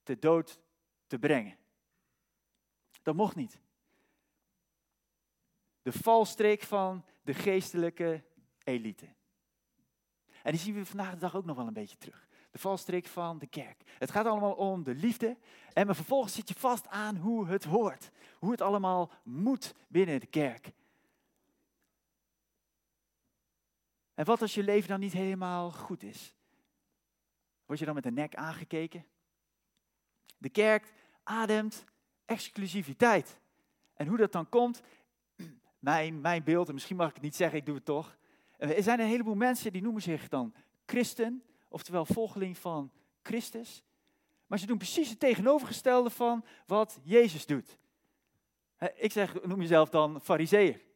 te 0.03 0.19
dood 0.19 0.61
te 1.07 1.19
brengen. 1.19 1.59
Dat 3.03 3.15
mocht 3.15 3.37
niet. 3.37 3.61
De 5.83 5.93
valstreek 5.93 6.63
van 6.63 7.05
de 7.23 7.35
geestelijke 7.35 8.25
elite. 8.65 9.17
En 10.43 10.53
die 10.53 10.61
zien 10.61 10.75
we 10.75 10.87
vandaag 10.87 11.11
de 11.11 11.19
dag 11.19 11.37
ook 11.37 11.45
nog 11.45 11.57
wel 11.57 11.67
een 11.67 11.73
beetje 11.73 11.99
terug. 11.99 12.29
De 12.51 12.59
valstreek 12.59 13.07
van 13.07 13.39
de 13.39 13.47
kerk. 13.47 13.83
Het 13.99 14.11
gaat 14.11 14.27
allemaal 14.27 14.55
om 14.55 14.83
de 14.83 14.95
liefde. 14.95 15.37
En 15.73 15.87
maar 15.87 15.95
vervolgens 15.95 16.35
zit 16.35 16.49
je 16.49 16.55
vast 16.55 16.89
aan 16.89 17.17
hoe 17.17 17.47
het 17.47 17.65
hoort. 17.65 18.11
Hoe 18.39 18.51
het 18.51 18.61
allemaal 18.61 19.11
moet 19.23 19.75
binnen 19.89 20.21
de 20.21 20.27
kerk. 20.27 20.73
En 24.15 24.25
wat 24.25 24.43
als 24.43 24.55
je 24.55 24.63
leven 24.63 24.89
dan 24.89 25.01
niet 25.01 25.13
helemaal 25.13 25.71
goed 25.71 26.03
is? 26.03 26.35
Word 27.67 27.79
je 27.79 27.85
dan 27.85 27.95
met 27.95 28.05
de 28.05 28.11
nek 28.11 28.35
aangekeken? 28.35 29.07
De 30.39 30.49
kerk 30.49 30.93
ademt 31.23 31.85
exclusiviteit. 32.25 33.41
En 33.95 34.07
hoe 34.07 34.17
dat 34.17 34.33
dan 34.33 34.49
komt, 34.49 34.83
mijn, 35.79 36.21
mijn 36.21 36.45
beeld, 36.45 36.69
en 36.69 36.75
misschien 36.75 36.97
mag 36.97 37.09
ik 37.09 37.15
het 37.15 37.23
niet 37.23 37.37
zeggen, 37.37 37.59
ik 37.59 37.67
doe 37.67 37.75
het 37.75 37.85
toch. 37.85 38.18
Er 38.59 38.83
zijn 38.83 39.01
een 39.01 39.07
heleboel 39.07 39.35
mensen 39.35 39.73
die 39.73 39.83
noemen 39.83 40.03
zich 40.03 40.29
dan 40.29 40.55
christen, 40.87 41.43
oftewel 41.69 42.05
volgeling 42.05 42.59
van 42.59 42.93
Christus. 43.23 43.83
Maar 44.47 44.59
ze 44.59 44.67
doen 44.67 44.79
precies 44.79 45.11
het 45.11 45.21
tegenovergestelde 45.21 46.11
van 46.11 46.45
wat 46.67 46.99
Jezus 47.03 47.47
doet. 47.47 47.79
Ik 48.95 49.13
zeg, 49.13 49.43
noem 49.43 49.61
jezelf 49.61 49.89
dan 49.89 50.21
fariseer. 50.21 50.87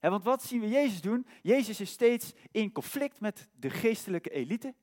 Want 0.00 0.24
wat 0.24 0.42
zien 0.42 0.60
we 0.60 0.68
Jezus 0.68 1.00
doen? 1.00 1.26
Jezus 1.42 1.80
is 1.80 1.90
steeds 1.90 2.32
in 2.50 2.72
conflict 2.72 3.20
met 3.20 3.48
de 3.54 3.70
geestelijke 3.70 4.30
elite. 4.30 4.74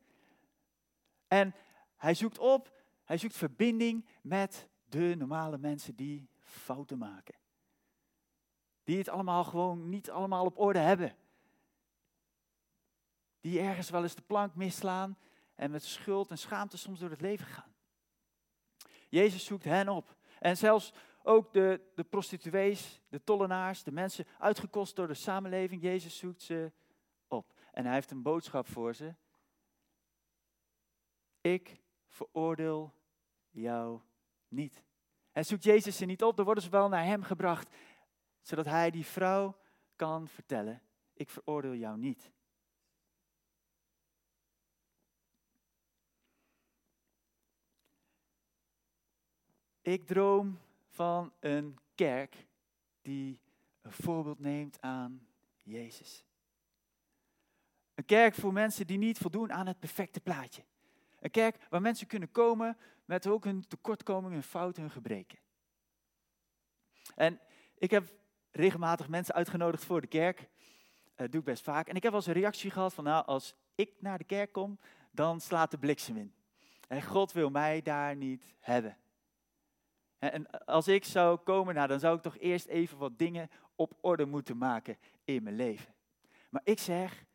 En 1.27 1.55
hij 1.97 2.13
zoekt 2.13 2.37
op, 2.37 2.73
hij 3.03 3.17
zoekt 3.17 3.35
verbinding 3.35 4.05
met 4.21 4.67
de 4.89 5.15
normale 5.17 5.57
mensen 5.57 5.95
die 5.95 6.29
fouten 6.39 6.97
maken. 6.97 7.35
Die 8.83 8.97
het 8.97 9.09
allemaal 9.09 9.43
gewoon 9.43 9.89
niet 9.89 10.09
allemaal 10.09 10.45
op 10.45 10.59
orde 10.59 10.79
hebben. 10.79 11.15
Die 13.39 13.59
ergens 13.59 13.89
wel 13.89 14.03
eens 14.03 14.15
de 14.15 14.21
plank 14.21 14.55
misslaan 14.55 15.17
en 15.55 15.71
met 15.71 15.83
schuld 15.83 16.31
en 16.31 16.37
schaamte 16.37 16.77
soms 16.77 16.99
door 16.99 17.09
het 17.09 17.21
leven 17.21 17.45
gaan. 17.45 17.73
Jezus 19.09 19.45
zoekt 19.45 19.63
hen 19.63 19.89
op. 19.89 20.17
En 20.39 20.57
zelfs 20.57 20.93
ook 21.23 21.53
de, 21.53 21.81
de 21.95 22.03
prostituees, 22.03 23.01
de 23.07 23.23
tollenaars, 23.23 23.83
de 23.83 23.91
mensen 23.91 24.25
uitgekost 24.37 24.95
door 24.95 25.07
de 25.07 25.13
samenleving. 25.13 25.81
Jezus 25.81 26.17
zoekt 26.17 26.41
ze 26.41 26.71
op. 27.27 27.53
En 27.71 27.85
hij 27.85 27.93
heeft 27.93 28.11
een 28.11 28.21
boodschap 28.21 28.67
voor 28.67 28.93
ze. 28.93 29.15
Ik 31.41 31.81
veroordeel 32.07 32.93
jou 33.49 34.01
niet. 34.47 34.83
En 35.31 35.45
zoekt 35.45 35.63
Jezus 35.63 35.97
ze 35.97 36.05
niet 36.05 36.23
op, 36.23 36.35
dan 36.35 36.45
worden 36.45 36.63
ze 36.63 36.69
wel 36.69 36.89
naar 36.89 37.05
hem 37.05 37.23
gebracht, 37.23 37.75
zodat 38.41 38.65
hij 38.65 38.91
die 38.91 39.05
vrouw 39.05 39.57
kan 39.95 40.27
vertellen, 40.27 40.81
ik 41.13 41.29
veroordeel 41.29 41.75
jou 41.75 41.97
niet. 41.97 42.31
Ik 49.89 50.07
droom 50.07 50.59
van 50.87 51.33
een 51.39 51.77
kerk 51.95 52.47
die 53.01 53.39
een 53.81 53.91
voorbeeld 53.91 54.39
neemt 54.39 54.81
aan 54.81 55.27
Jezus. 55.63 56.25
Een 57.95 58.05
kerk 58.05 58.35
voor 58.35 58.53
mensen 58.53 58.87
die 58.87 58.97
niet 58.97 59.17
voldoen 59.17 59.53
aan 59.53 59.67
het 59.67 59.79
perfecte 59.79 60.19
plaatje. 60.19 60.63
Een 61.19 61.31
kerk 61.31 61.67
waar 61.69 61.81
mensen 61.81 62.07
kunnen 62.07 62.31
komen 62.31 62.77
met 63.05 63.27
ook 63.27 63.43
hun 63.43 63.67
tekortkomingen, 63.67 64.31
hun 64.31 64.43
fouten, 64.43 64.81
hun 64.81 64.91
gebreken. 64.91 65.39
En 67.15 67.39
ik 67.77 67.91
heb 67.91 68.13
regelmatig 68.51 69.07
mensen 69.07 69.35
uitgenodigd 69.35 69.85
voor 69.85 70.01
de 70.01 70.07
kerk. 70.07 70.37
Dat 70.37 71.25
eh, 71.25 71.31
doe 71.31 71.39
ik 71.39 71.45
best 71.45 71.63
vaak. 71.63 71.87
En 71.87 71.95
ik 71.95 72.03
heb 72.03 72.13
eens 72.13 72.25
een 72.25 72.33
reactie 72.33 72.71
gehad 72.71 72.93
van, 72.93 73.03
nou, 73.03 73.25
als 73.25 73.55
ik 73.75 73.91
naar 73.99 74.17
de 74.17 74.23
kerk 74.23 74.51
kom, 74.51 74.79
dan 75.11 75.41
slaat 75.41 75.71
de 75.71 75.77
bliksem 75.77 76.17
in. 76.17 76.33
En 76.87 77.03
God 77.03 77.31
wil 77.31 77.49
mij 77.49 77.81
daar 77.81 78.15
niet 78.15 78.53
hebben. 78.59 78.97
En 80.19 80.65
als 80.65 80.87
ik 80.87 81.05
zou 81.05 81.37
komen, 81.37 81.75
nou, 81.75 81.87
dan 81.87 81.99
zou 81.99 82.15
ik 82.15 82.21
toch 82.21 82.37
eerst 82.37 82.65
even 82.65 82.97
wat 82.97 83.17
dingen 83.17 83.49
op 83.75 83.97
orde 84.01 84.25
moeten 84.25 84.57
maken 84.57 84.97
in 85.23 85.43
mijn 85.43 85.55
leven. 85.55 85.93
Maar 86.49 86.61
ik 86.63 86.79
zeg, 86.79 87.25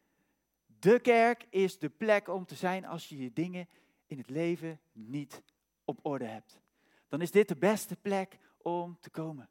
de 0.66 1.00
kerk 1.00 1.46
is 1.50 1.78
de 1.78 1.88
plek 1.88 2.28
om 2.28 2.46
te 2.46 2.54
zijn 2.54 2.84
als 2.84 3.08
je 3.08 3.16
je 3.18 3.32
dingen 3.32 3.68
in 4.06 4.18
het 4.18 4.30
leven 4.30 4.80
niet 4.92 5.42
op 5.84 5.98
orde 6.02 6.24
hebt. 6.24 6.60
Dan 7.08 7.20
is 7.20 7.30
dit 7.30 7.48
de 7.48 7.56
beste 7.56 7.96
plek 7.96 8.38
om 8.58 8.98
te 9.00 9.10
komen. 9.10 9.48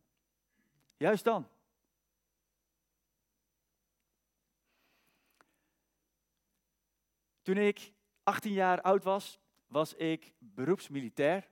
Juist 0.97 1.23
dan. 1.23 1.47
Toen 7.41 7.57
ik 7.57 7.93
18 8.23 8.51
jaar 8.51 8.81
oud 8.81 9.03
was, 9.03 9.39
was 9.67 9.93
ik 9.93 10.33
beroepsmilitair. 10.37 11.47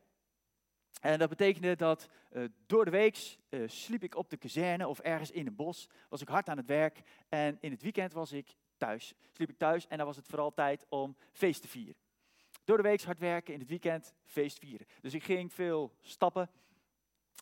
En 1.01 1.19
dat 1.19 1.29
betekende 1.29 1.75
dat 1.75 2.09
uh, 2.31 2.43
door 2.65 2.85
de 2.85 2.91
week 2.91 3.37
uh, 3.49 3.69
sliep 3.69 4.03
ik 4.03 4.15
op 4.15 4.29
de 4.29 4.37
kazerne 4.37 4.87
of 4.87 4.99
ergens 4.99 5.31
in 5.31 5.47
een 5.47 5.55
bos. 5.55 5.89
Was 6.09 6.21
ik 6.21 6.27
hard 6.27 6.49
aan 6.49 6.57
het 6.57 6.65
werk. 6.65 7.01
En 7.29 7.57
in 7.59 7.71
het 7.71 7.81
weekend 7.81 8.13
was 8.13 8.31
ik 8.31 8.55
thuis. 8.77 9.13
Sliep 9.31 9.49
ik 9.49 9.57
thuis 9.57 9.87
en 9.87 9.97
dan 9.97 10.05
was 10.05 10.15
het 10.15 10.27
vooral 10.27 10.53
tijd 10.53 10.85
om 10.89 11.15
feest 11.31 11.61
te 11.61 11.67
vieren. 11.67 11.95
Door 12.63 12.77
de 12.77 12.83
week 12.83 13.01
hard 13.01 13.19
werken, 13.19 13.53
in 13.53 13.59
het 13.59 13.69
weekend 13.69 14.13
feest 14.25 14.59
vieren. 14.59 14.87
Dus 15.01 15.13
ik 15.13 15.23
ging 15.23 15.53
veel 15.53 15.91
stappen. 16.01 16.49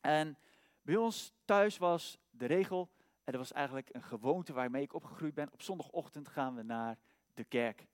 En 0.02 0.38
bij 0.82 0.96
ons 0.96 1.34
thuis 1.46 1.78
was 1.78 2.20
de 2.30 2.46
regel, 2.46 2.90
en 3.24 3.32
dat 3.32 3.42
was 3.42 3.52
eigenlijk 3.52 3.90
een 3.92 4.04
gewoonte 4.04 4.54
waarmee 4.54 4.84
ik 4.84 4.94
opgegroeid 4.94 5.34
ben. 5.34 5.50
Op 5.52 5.62
zondagochtend 5.62 6.28
gaan 6.28 6.56
we 6.56 6.64
naar 6.64 6.98
de 7.34 7.44
kerk. 7.44 7.88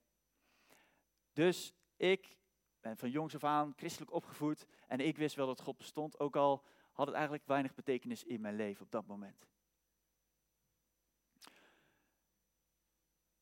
Dus 1.33 1.73
ik 1.97 2.37
ben 2.85 2.97
van 2.97 3.09
jongs 3.09 3.35
af 3.35 3.43
aan 3.43 3.73
christelijk 3.75 4.13
opgevoed 4.13 4.67
en 4.87 4.99
ik 4.99 5.17
wist 5.17 5.35
wel 5.35 5.47
dat 5.47 5.61
God 5.61 5.77
bestond, 5.77 6.19
ook 6.19 6.35
al 6.35 6.63
had 6.91 7.05
het 7.05 7.15
eigenlijk 7.15 7.47
weinig 7.47 7.75
betekenis 7.75 8.23
in 8.23 8.41
mijn 8.41 8.55
leven 8.55 8.85
op 8.85 8.91
dat 8.91 9.07
moment. 9.07 9.47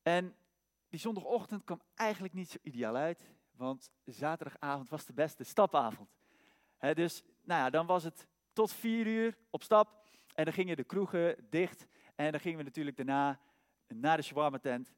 En 0.02 0.36
die 0.90 1.00
zondagochtend 1.00 1.64
kwam 1.64 1.82
eigenlijk 1.96 2.34
niet 2.34 2.50
zo 2.50 2.58
ideaal 2.62 2.96
uit, 2.96 3.30
want 3.52 3.92
zaterdagavond 4.06 4.90
was 4.90 5.06
de 5.06 5.14
beste 5.14 5.44
stapavond. 5.44 6.10
dus 6.94 7.24
nou 7.42 7.62
ja, 7.62 7.70
dan 7.70 7.86
was 7.86 8.04
het 8.04 8.28
tot 8.54 8.74
vier 8.74 9.08
uur 9.08 9.38
op 9.50 9.64
stap 9.64 10.08
en 10.36 10.44
dan 10.44 10.54
gingen 10.54 10.76
de 10.76 10.84
kroegen 10.84 11.48
dicht 11.50 11.88
en 12.16 12.32
dan 12.32 12.42
gingen 12.42 12.58
we 12.58 12.64
natuurlijk 12.64 12.98
daarna 12.98 13.40
naar 13.88 14.18
de 14.18 14.24
shawarma 14.24 14.60
tent 14.60 14.94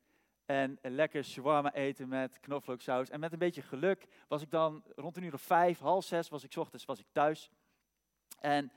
en 0.46 0.78
lekker 0.82 1.24
shawarma 1.24 1.74
eten 1.74 2.08
met 2.08 2.40
knoflooksaus. 2.40 3.10
En 3.10 3.20
met 3.20 3.34
een 3.34 3.40
beetje 3.40 3.62
geluk 3.62 4.08
was 4.28 4.42
ik 4.42 4.52
dan 4.52 4.84
rond 4.96 5.18
een 5.18 5.24
uur 5.24 5.34
of 5.34 5.42
vijf, 5.42 5.80
half 5.80 6.06
zes 6.06 6.30
was 6.30 6.44
ik 6.44 6.56
ochtends 6.56 6.86
was 6.86 7.00
ik 7.00 7.06
thuis. 7.12 7.52
En 8.40 8.72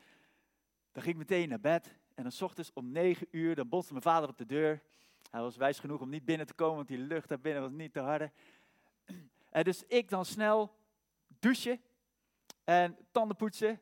dan 0.93 1.03
ging 1.03 1.15
ik 1.15 1.29
meteen 1.29 1.49
naar 1.49 1.61
bed. 1.61 1.97
En 2.15 2.23
dan 2.23 2.33
ochtends 2.41 2.73
om 2.73 2.93
negen 2.93 3.27
uur, 3.31 3.55
dan 3.55 3.69
botste 3.69 3.93
mijn 3.93 4.05
vader 4.05 4.29
op 4.29 4.39
de 4.39 4.47
deur. 4.47 4.83
Hij 5.31 5.41
was 5.41 5.57
wijs 5.57 5.79
genoeg 5.79 6.01
om 6.01 6.09
niet 6.09 6.25
binnen 6.25 6.47
te 6.47 6.55
komen, 6.55 6.77
want 6.77 6.89
die 6.89 6.99
lucht 6.99 7.29
daar 7.29 7.41
binnen 7.41 7.63
was 7.63 7.71
niet 7.71 7.93
te 7.93 8.01
harde. 8.01 8.33
En 9.51 9.65
dus 9.65 9.85
ik 9.87 10.09
dan 10.09 10.25
snel 10.25 10.75
douchen 11.27 11.81
en 12.65 12.97
tanden 13.11 13.37
poetsen. 13.37 13.81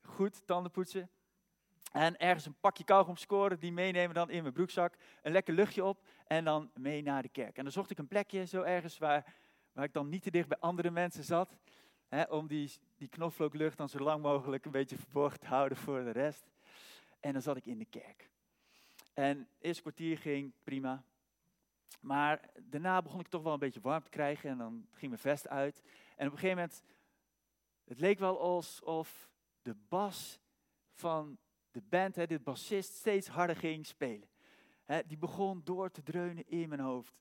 Goed, 0.00 0.46
tanden 0.46 0.72
poetsen. 0.72 1.10
En 1.96 2.16
ergens 2.16 2.46
een 2.46 2.60
pakje 2.60 2.84
kauwgom 2.84 3.16
scoren, 3.16 3.58
die 3.58 3.72
meenemen 3.72 4.14
dan 4.14 4.30
in 4.30 4.42
mijn 4.42 4.54
broekzak. 4.54 4.96
Een 5.22 5.32
lekker 5.32 5.54
luchtje 5.54 5.84
op 5.84 6.04
en 6.26 6.44
dan 6.44 6.70
mee 6.74 7.02
naar 7.02 7.22
de 7.22 7.28
kerk. 7.28 7.56
En 7.56 7.62
dan 7.62 7.72
zocht 7.72 7.90
ik 7.90 7.98
een 7.98 8.08
plekje 8.08 8.46
zo 8.46 8.62
ergens 8.62 8.98
waar, 8.98 9.34
waar 9.72 9.84
ik 9.84 9.92
dan 9.92 10.08
niet 10.08 10.22
te 10.22 10.30
dicht 10.30 10.48
bij 10.48 10.58
andere 10.58 10.90
mensen 10.90 11.24
zat. 11.24 11.56
Hè, 12.08 12.22
om 12.22 12.46
die, 12.46 12.72
die 12.96 13.08
knoflooklucht 13.08 13.76
dan 13.76 13.88
zo 13.88 13.98
lang 13.98 14.22
mogelijk 14.22 14.64
een 14.64 14.70
beetje 14.70 14.96
verborgen 14.96 15.40
te 15.40 15.46
houden 15.46 15.78
voor 15.78 16.04
de 16.04 16.10
rest. 16.10 16.50
En 17.20 17.32
dan 17.32 17.42
zat 17.42 17.56
ik 17.56 17.66
in 17.66 17.78
de 17.78 17.84
kerk. 17.84 18.30
En 19.14 19.38
het 19.38 19.48
eerste 19.58 19.82
kwartier 19.82 20.18
ging 20.18 20.52
prima. 20.64 21.04
Maar 22.00 22.40
daarna 22.62 23.02
begon 23.02 23.20
ik 23.20 23.28
toch 23.28 23.42
wel 23.42 23.52
een 23.52 23.58
beetje 23.58 23.80
warm 23.80 24.02
te 24.02 24.10
krijgen 24.10 24.50
en 24.50 24.58
dan 24.58 24.86
ging 24.92 25.10
mijn 25.10 25.22
vest 25.22 25.48
uit. 25.48 25.82
En 26.16 26.26
op 26.26 26.32
een 26.32 26.38
gegeven 26.38 26.56
moment, 26.56 26.82
het 27.84 27.98
leek 27.98 28.18
wel 28.18 28.40
alsof 28.40 29.30
de 29.62 29.74
bas 29.88 30.40
van 30.92 31.38
de 31.76 31.82
band, 31.88 32.16
hè, 32.16 32.26
de 32.26 32.38
bassist, 32.38 32.94
steeds 32.94 33.28
harder 33.28 33.56
ging 33.56 33.86
spelen. 33.86 34.28
Hè, 34.84 35.00
die 35.06 35.16
begon 35.16 35.60
door 35.64 35.90
te 35.90 36.02
dreunen 36.02 36.48
in 36.48 36.68
mijn 36.68 36.80
hoofd. 36.80 37.14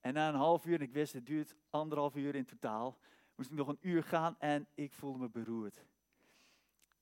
En 0.00 0.14
na 0.14 0.28
een 0.28 0.34
half 0.34 0.66
uur, 0.66 0.74
en 0.74 0.80
ik 0.80 0.92
wist 0.92 1.12
het 1.12 1.26
duurt 1.26 1.54
anderhalf 1.70 2.16
uur 2.16 2.34
in 2.34 2.44
totaal, 2.44 2.98
moest 3.34 3.50
ik 3.50 3.56
nog 3.56 3.68
een 3.68 3.78
uur 3.80 4.02
gaan 4.02 4.36
en 4.38 4.66
ik 4.74 4.92
voelde 4.92 5.18
me 5.18 5.28
beroerd. 5.28 5.84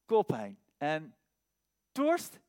Koppijn 0.04 0.58
en 0.76 1.14
dorst. 1.92 2.40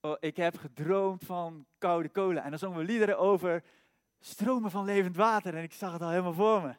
Oh, 0.00 0.16
ik 0.20 0.36
heb 0.36 0.56
gedroomd 0.56 1.24
van 1.24 1.66
koude 1.78 2.08
kolen. 2.08 2.42
En 2.42 2.50
dan 2.50 2.58
zongen 2.58 2.78
we 2.78 2.84
liederen 2.84 3.18
over 3.18 3.64
stromen 4.20 4.70
van 4.70 4.84
levend 4.84 5.16
water. 5.16 5.54
En 5.56 5.62
ik 5.62 5.72
zag 5.72 5.92
het 5.92 6.02
al 6.02 6.10
helemaal 6.10 6.32
voor 6.32 6.62
me. 6.62 6.74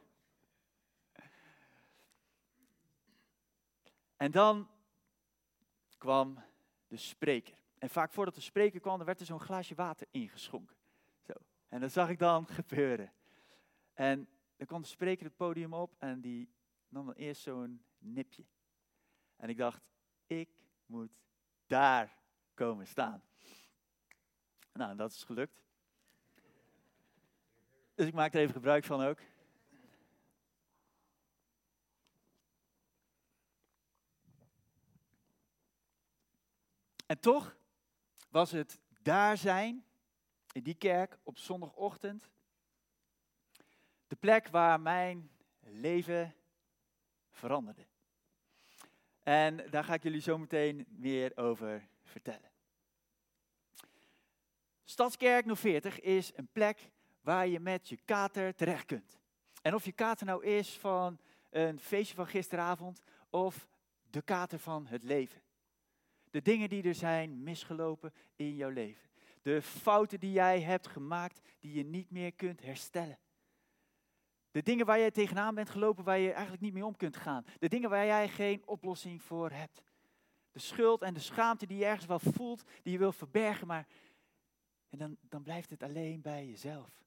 En 4.16 4.30
dan 4.30 4.68
kwam 5.98 6.44
de 6.86 6.96
spreker. 6.96 7.62
En 7.78 7.90
vaak 7.90 8.12
voordat 8.12 8.34
de 8.34 8.40
spreker 8.40 8.80
kwam, 8.80 9.00
er 9.00 9.06
werd 9.06 9.20
er 9.20 9.26
zo'n 9.26 9.40
glaasje 9.40 9.74
water 9.74 10.06
ingeschonken. 10.10 10.76
Zo. 11.22 11.32
En 11.68 11.80
dat 11.80 11.92
zag 11.92 12.08
ik 12.08 12.18
dan 12.18 12.46
gebeuren. 12.60 13.12
En 13.92 14.28
dan 14.56 14.66
kwam 14.66 14.82
de 14.82 14.88
spreker 14.88 15.24
het 15.24 15.36
podium 15.36 15.74
op 15.74 15.94
en 15.98 16.20
die 16.20 16.48
nam 16.88 17.06
dan 17.06 17.14
eerst 17.14 17.42
zo'n 17.42 17.84
nipje. 17.98 18.44
En 19.36 19.48
ik 19.48 19.56
dacht, 19.56 19.82
ik 20.26 20.48
moet 20.86 21.10
daar 21.66 22.18
komen 22.54 22.86
staan. 22.86 23.22
Nou, 24.72 24.96
dat 24.96 25.10
is 25.10 25.24
gelukt. 25.24 25.62
Dus 27.94 28.06
ik 28.06 28.14
maak 28.14 28.34
er 28.34 28.40
even 28.40 28.54
gebruik 28.54 28.84
van 28.84 29.00
ook. 29.00 29.18
En 37.14 37.20
toch 37.20 37.56
was 38.30 38.50
het 38.50 38.80
daar 39.02 39.36
zijn, 39.36 39.84
in 40.52 40.62
die 40.62 40.74
kerk, 40.74 41.18
op 41.22 41.38
zondagochtend, 41.38 42.30
de 44.06 44.16
plek 44.16 44.48
waar 44.48 44.80
mijn 44.80 45.30
leven 45.60 46.34
veranderde. 47.30 47.86
En 49.22 49.70
daar 49.70 49.84
ga 49.84 49.94
ik 49.94 50.02
jullie 50.02 50.20
zo 50.20 50.38
meteen 50.38 50.86
meer 50.88 51.36
over 51.36 51.88
vertellen. 52.02 52.50
Stadskerk 54.84 55.56
040 55.56 56.00
is 56.00 56.32
een 56.34 56.48
plek 56.52 56.90
waar 57.20 57.46
je 57.46 57.60
met 57.60 57.88
je 57.88 57.98
kater 58.04 58.54
terecht 58.54 58.86
kunt. 58.86 59.18
En 59.62 59.74
of 59.74 59.84
je 59.84 59.92
kater 59.92 60.26
nou 60.26 60.44
is 60.44 60.78
van 60.78 61.18
een 61.50 61.80
feestje 61.80 62.14
van 62.14 62.26
gisteravond 62.26 63.02
of 63.30 63.68
de 64.10 64.22
kater 64.22 64.58
van 64.58 64.86
het 64.86 65.02
leven. 65.02 65.43
De 66.34 66.42
dingen 66.42 66.68
die 66.68 66.82
er 66.82 66.94
zijn 66.94 67.42
misgelopen 67.42 68.12
in 68.36 68.54
jouw 68.54 68.70
leven. 68.70 69.08
De 69.42 69.62
fouten 69.62 70.20
die 70.20 70.32
jij 70.32 70.60
hebt 70.60 70.86
gemaakt 70.86 71.40
die 71.58 71.72
je 71.72 71.84
niet 71.84 72.10
meer 72.10 72.32
kunt 72.32 72.62
herstellen. 72.62 73.18
De 74.50 74.62
dingen 74.62 74.86
waar 74.86 74.98
jij 74.98 75.10
tegenaan 75.10 75.54
bent 75.54 75.70
gelopen 75.70 76.04
waar 76.04 76.18
je 76.18 76.32
eigenlijk 76.32 76.62
niet 76.62 76.72
mee 76.72 76.84
om 76.84 76.96
kunt 76.96 77.16
gaan. 77.16 77.44
De 77.58 77.68
dingen 77.68 77.90
waar 77.90 78.06
jij 78.06 78.28
geen 78.28 78.62
oplossing 78.66 79.22
voor 79.22 79.50
hebt. 79.50 79.82
De 80.52 80.58
schuld 80.58 81.02
en 81.02 81.14
de 81.14 81.20
schaamte 81.20 81.66
die 81.66 81.78
je 81.78 81.84
ergens 81.84 82.06
wel 82.06 82.18
voelt, 82.18 82.64
die 82.82 82.92
je 82.92 82.98
wil 82.98 83.12
verbergen, 83.12 83.66
maar 83.66 83.86
en 84.88 84.98
dan, 84.98 85.16
dan 85.20 85.42
blijft 85.42 85.70
het 85.70 85.82
alleen 85.82 86.20
bij 86.20 86.46
jezelf. 86.46 87.04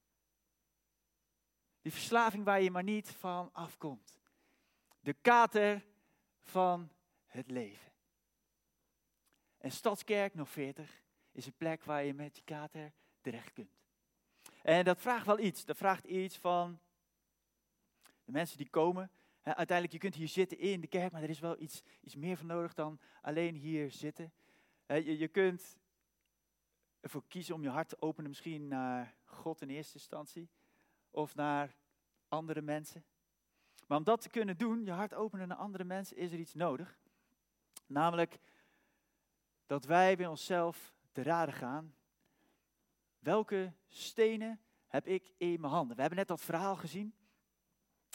Die 1.80 1.92
verslaving 1.92 2.44
waar 2.44 2.60
je 2.60 2.70
maar 2.70 2.82
niet 2.82 3.10
van 3.10 3.50
afkomt. 3.52 4.18
De 5.00 5.12
kater 5.12 5.84
van 6.40 6.90
het 7.26 7.50
leven. 7.50 7.87
En 9.58 9.72
Stadskerk 9.72 10.34
nog 10.34 10.48
40 10.48 11.02
is 11.32 11.46
een 11.46 11.56
plek 11.56 11.84
waar 11.84 12.04
je 12.04 12.14
met 12.14 12.36
je 12.36 12.42
kater 12.44 12.92
terecht 13.20 13.52
kunt. 13.52 13.78
En 14.62 14.84
dat 14.84 15.00
vraagt 15.00 15.26
wel 15.26 15.38
iets. 15.38 15.64
Dat 15.64 15.76
vraagt 15.76 16.04
iets 16.04 16.36
van 16.36 16.80
de 18.24 18.32
mensen 18.32 18.56
die 18.56 18.68
komen. 18.68 19.10
uiteindelijk, 19.42 19.92
je 19.92 19.98
kunt 19.98 20.14
hier 20.14 20.28
zitten 20.28 20.58
in 20.58 20.80
de 20.80 20.86
kerk, 20.86 21.12
maar 21.12 21.22
er 21.22 21.30
is 21.30 21.40
wel 21.40 21.60
iets, 21.60 21.82
iets 22.00 22.14
meer 22.14 22.36
voor 22.36 22.46
nodig 22.46 22.74
dan 22.74 23.00
alleen 23.22 23.54
hier 23.54 23.90
zitten. 23.90 24.32
je, 24.86 25.18
je 25.18 25.28
kunt 25.28 25.78
ervoor 27.00 27.24
kiezen 27.28 27.54
om 27.54 27.62
je 27.62 27.68
hart 27.68 27.88
te 27.88 28.00
openen, 28.00 28.30
misschien 28.30 28.68
naar 28.68 29.14
God 29.24 29.60
in 29.60 29.68
eerste 29.68 29.94
instantie, 29.94 30.48
of 31.10 31.34
naar 31.34 31.76
andere 32.28 32.62
mensen. 32.62 33.04
Maar 33.86 33.98
om 33.98 34.04
dat 34.04 34.20
te 34.20 34.28
kunnen 34.28 34.56
doen, 34.56 34.84
je 34.84 34.90
hart 34.90 35.14
openen 35.14 35.48
naar 35.48 35.56
andere 35.56 35.84
mensen, 35.84 36.16
is 36.16 36.32
er 36.32 36.38
iets 36.38 36.54
nodig. 36.54 36.98
Namelijk 37.86 38.38
dat 39.68 39.84
wij 39.84 40.16
bij 40.16 40.26
onszelf 40.26 40.94
te 41.12 41.22
raden 41.22 41.54
gaan. 41.54 41.94
Welke 43.18 43.72
stenen 43.88 44.60
heb 44.86 45.06
ik 45.06 45.32
in 45.36 45.60
mijn 45.60 45.72
handen? 45.72 45.94
We 45.94 46.00
hebben 46.00 46.18
net 46.18 46.28
dat 46.28 46.40
verhaal 46.40 46.76
gezien. 46.76 47.14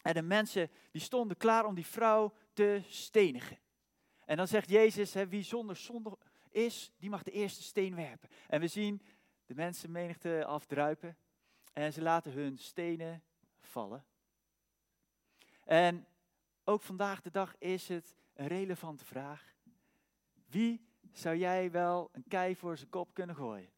En 0.01 0.13
de 0.13 0.21
mensen 0.21 0.69
die 0.91 1.01
stonden 1.01 1.37
klaar 1.37 1.65
om 1.65 1.75
die 1.75 1.85
vrouw 1.85 2.33
te 2.53 2.81
stenigen. 2.87 3.59
En 4.25 4.37
dan 4.37 4.47
zegt 4.47 4.69
Jezus, 4.69 5.13
hè, 5.13 5.27
wie 5.27 5.43
zonder 5.43 5.75
zonde 5.75 6.17
is, 6.49 6.91
die 6.97 7.09
mag 7.09 7.23
de 7.23 7.31
eerste 7.31 7.63
steen 7.63 7.95
werpen. 7.95 8.29
En 8.47 8.59
we 8.59 8.67
zien 8.67 9.01
de 9.45 9.55
mensen 9.55 9.91
menigte 9.91 10.45
afdruipen. 10.45 11.17
En 11.73 11.93
ze 11.93 12.01
laten 12.01 12.31
hun 12.31 12.57
stenen 12.57 13.23
vallen. 13.59 14.05
En 15.65 16.07
ook 16.63 16.81
vandaag 16.81 17.21
de 17.21 17.31
dag 17.31 17.55
is 17.57 17.87
het 17.87 18.15
een 18.33 18.47
relevante 18.47 19.05
vraag. 19.05 19.55
Wie 20.45 20.91
zou 21.13 21.35
jij 21.35 21.71
wel 21.71 22.09
een 22.11 22.25
kei 22.27 22.55
voor 22.55 22.77
zijn 22.77 22.89
kop 22.89 23.13
kunnen 23.13 23.35
gooien? 23.35 23.71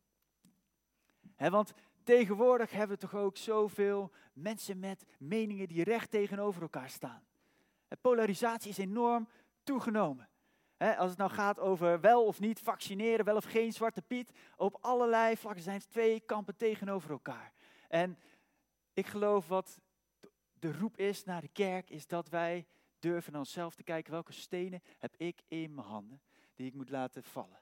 want 1.37 1.73
tegenwoordig 2.03 2.71
hebben 2.71 2.95
we 2.95 3.01
toch 3.01 3.15
ook 3.15 3.37
zoveel 3.37 4.11
mensen 4.33 4.79
met 4.79 5.05
meningen 5.17 5.67
die 5.67 5.83
recht 5.83 6.11
tegenover 6.11 6.61
elkaar 6.61 6.89
staan. 6.89 7.23
Polarisatie 8.01 8.69
is 8.69 8.77
enorm 8.77 9.27
toegenomen. 9.63 10.29
als 10.77 11.09
het 11.09 11.17
nou 11.17 11.31
gaat 11.31 11.59
over 11.59 11.99
wel 11.99 12.25
of 12.25 12.39
niet 12.39 12.59
vaccineren, 12.59 13.25
wel 13.25 13.35
of 13.35 13.43
geen 13.43 13.73
zwarte 13.73 14.01
piet, 14.01 14.31
op 14.55 14.77
allerlei 14.81 15.37
vlakken 15.37 15.63
zijn 15.63 15.77
het 15.77 15.89
twee 15.89 16.19
kampen 16.19 16.55
tegenover 16.55 17.11
elkaar. 17.11 17.53
En 17.87 18.19
ik 18.93 19.07
geloof 19.07 19.47
wat 19.47 19.79
de 20.59 20.71
roep 20.71 20.97
is 20.97 21.23
naar 21.23 21.41
de 21.41 21.47
kerk, 21.47 21.89
is 21.89 22.07
dat 22.07 22.29
wij 22.29 22.67
durven 22.99 23.31
naar 23.31 23.41
onszelf 23.41 23.75
te 23.75 23.83
kijken, 23.83 24.11
welke 24.11 24.33
stenen 24.33 24.81
heb 24.97 25.15
ik 25.17 25.41
in 25.47 25.73
mijn 25.73 25.87
handen 25.87 26.21
die 26.55 26.67
ik 26.67 26.73
moet 26.73 26.89
laten 26.89 27.23
vallen. 27.23 27.59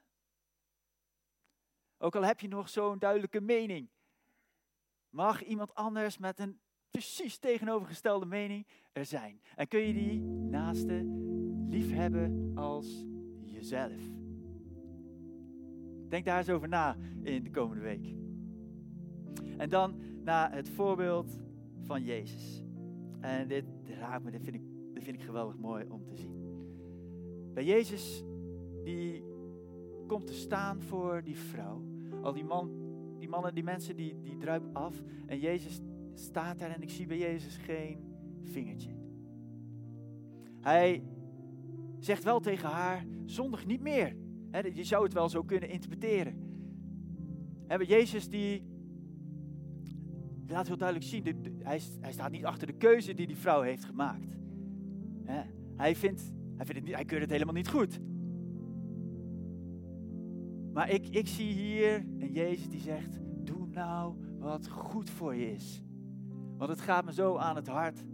Ook 1.98 2.16
al 2.16 2.24
heb 2.24 2.40
je 2.40 2.48
nog 2.48 2.70
zo'n 2.70 3.00
duidelijke 3.00 3.42
mening, 3.42 3.90
mag 5.10 5.44
iemand 5.44 5.76
anders 5.76 6.18
met 6.18 6.40
een 6.40 6.60
precies 6.90 7.38
tegenovergestelde 7.38 8.26
mening 8.26 8.68
er 8.92 9.06
zijn. 9.06 9.42
En 9.56 9.68
kun 9.68 9.80
je 9.80 9.94
die 9.94 10.20
naaste 10.50 11.04
lief 11.70 11.92
hebben 11.92 12.52
als 12.56 13.06
jezelf. 13.42 14.02
Denk 16.10 16.26
daar 16.26 16.38
eens 16.38 16.50
over 16.50 16.68
na 16.68 16.98
in 17.24 17.44
de 17.44 17.50
komende 17.50 17.82
week. 17.82 18.16
En 19.58 19.70
dan 19.70 20.02
naar 20.24 20.54
het 20.54 20.70
voorbeeld 20.70 21.40
van 21.82 22.04
Jezus. 22.04 22.64
En 23.20 23.48
dit, 23.48 23.66
raakt 24.00 24.24
me, 24.24 24.32
dit 24.32 24.44
vind, 24.44 24.56
ik, 24.56 24.62
dit 24.94 25.04
vind 25.04 25.16
ik 25.16 25.24
geweldig 25.24 25.58
mooi 25.58 25.86
om 25.90 26.06
te 26.06 26.16
zien. 26.16 26.42
Bij 27.54 27.64
Jezus, 27.64 28.24
die 28.84 29.24
komt 30.08 30.28
te 30.28 30.34
staan 30.34 30.82
voor 30.82 31.24
die 31.24 31.38
vrouw. 31.38 31.84
Al 32.22 32.34
die, 32.34 32.44
man, 32.44 32.72
die 33.20 33.30
mannen, 33.30 33.54
die 33.54 33.64
mensen, 33.64 33.96
die, 33.96 34.22
die 34.22 34.38
druipen 34.38 34.74
af. 34.74 35.04
En 35.26 35.40
Jezus 35.40 35.82
staat 36.14 36.60
daar 36.60 36.72
en 36.72 36.82
ik 36.82 36.90
zie 36.90 37.08
bij 37.08 37.18
Jezus 37.18 37.58
geen 37.58 37.98
vingertje. 38.44 38.96
Hij 40.62 41.04
zegt 42.00 42.24
wel 42.24 42.40
tegen 42.40 42.70
haar, 42.70 43.06
zondig 43.26 43.66
niet 43.66 43.82
meer. 43.82 44.16
je 44.74 44.84
zou 44.84 45.04
het 45.04 45.14
wel 45.14 45.30
zo 45.30 45.44
kunnen 45.44 45.70
interpreteren. 45.70 46.42
He, 47.68 47.76
Jezus 47.76 48.30
die 48.30 48.64
laat 50.48 50.68
heel 50.68 50.78
duidelijk 50.78 51.10
zien, 51.10 51.24
hij, 51.64 51.80
staat 52.12 52.32
niet 52.32 52.46
achter 52.46 52.68
de 52.68 52.74
keuze 52.74 53.14
die 53.14 53.28
die 53.28 53.38
vrouw 53.38 53.62
heeft 53.62 53.86
gemaakt. 53.86 54.38
hij, 55.76 55.96
vindt, 55.96 56.32
hij, 56.56 56.66
vindt 56.66 56.88
het 56.88 56.96
hij 56.96 57.06
keurt 57.06 57.22
het 57.22 57.32
helemaal 57.32 57.54
niet 57.54 57.70
goed. 57.70 58.00
Maar 60.74 60.90
ik, 60.90 61.08
ik 61.10 61.28
zie 61.28 61.54
hier 61.54 61.96
een 61.96 62.32
Jezus 62.32 62.70
die 62.70 62.80
zegt, 62.80 63.20
doe 63.44 63.68
nou 63.68 64.16
wat 64.40 64.68
goed 64.68 65.10
voor 65.10 65.36
je 65.36 65.52
is. 65.52 65.84
Want 66.58 66.70
het 66.70 66.82
gaat 66.82 67.06
me 67.06 67.14
zo 67.14 67.38
aan 67.38 67.56
het 67.56 67.68
hart. 67.68 68.06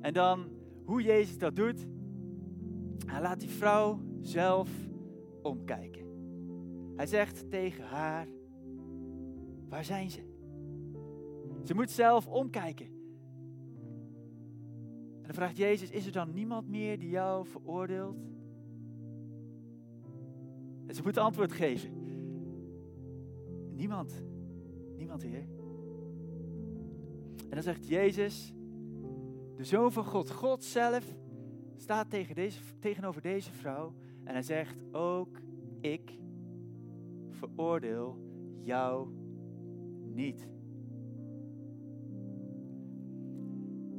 En 0.00 0.12
dan 0.12 0.48
hoe 0.84 1.02
Jezus 1.02 1.38
dat 1.38 1.56
doet. 1.56 1.86
Hij 3.06 3.20
laat 3.20 3.40
die 3.40 3.48
vrouw 3.48 4.00
zelf 4.20 4.70
omkijken. 5.42 6.08
Hij 6.96 7.06
zegt 7.06 7.50
tegen 7.50 7.84
haar, 7.84 8.26
Waar 9.70 9.84
zijn 9.84 10.10
ze? 10.10 10.20
Ze 11.64 11.74
moet 11.74 11.90
zelf 11.90 12.26
omkijken. 12.26 12.86
En 15.16 15.22
dan 15.22 15.34
vraagt 15.34 15.56
Jezus, 15.56 15.90
is 15.90 16.06
er 16.06 16.12
dan 16.12 16.32
niemand 16.32 16.68
meer 16.68 16.98
die 16.98 17.08
jou 17.08 17.46
veroordeelt? 17.46 18.16
En 20.90 20.96
ze 20.96 21.02
moet 21.02 21.16
antwoord 21.16 21.52
geven. 21.52 21.90
Niemand. 23.72 24.22
Niemand, 24.96 25.22
Heer. 25.22 25.46
En 27.38 27.50
dan 27.50 27.62
zegt 27.62 27.88
Jezus, 27.88 28.54
de 29.56 29.64
Zoon 29.64 29.92
van 29.92 30.04
God, 30.04 30.30
God 30.30 30.64
zelf, 30.64 31.16
staat 31.76 32.10
tegen 32.10 32.34
deze, 32.34 32.60
tegenover 32.78 33.22
deze 33.22 33.52
vrouw. 33.52 33.94
En 34.24 34.32
hij 34.32 34.42
zegt, 34.42 34.82
ook 34.92 35.40
ik 35.80 36.18
veroordeel 37.30 38.18
jou 38.62 39.08
niet. 40.14 40.48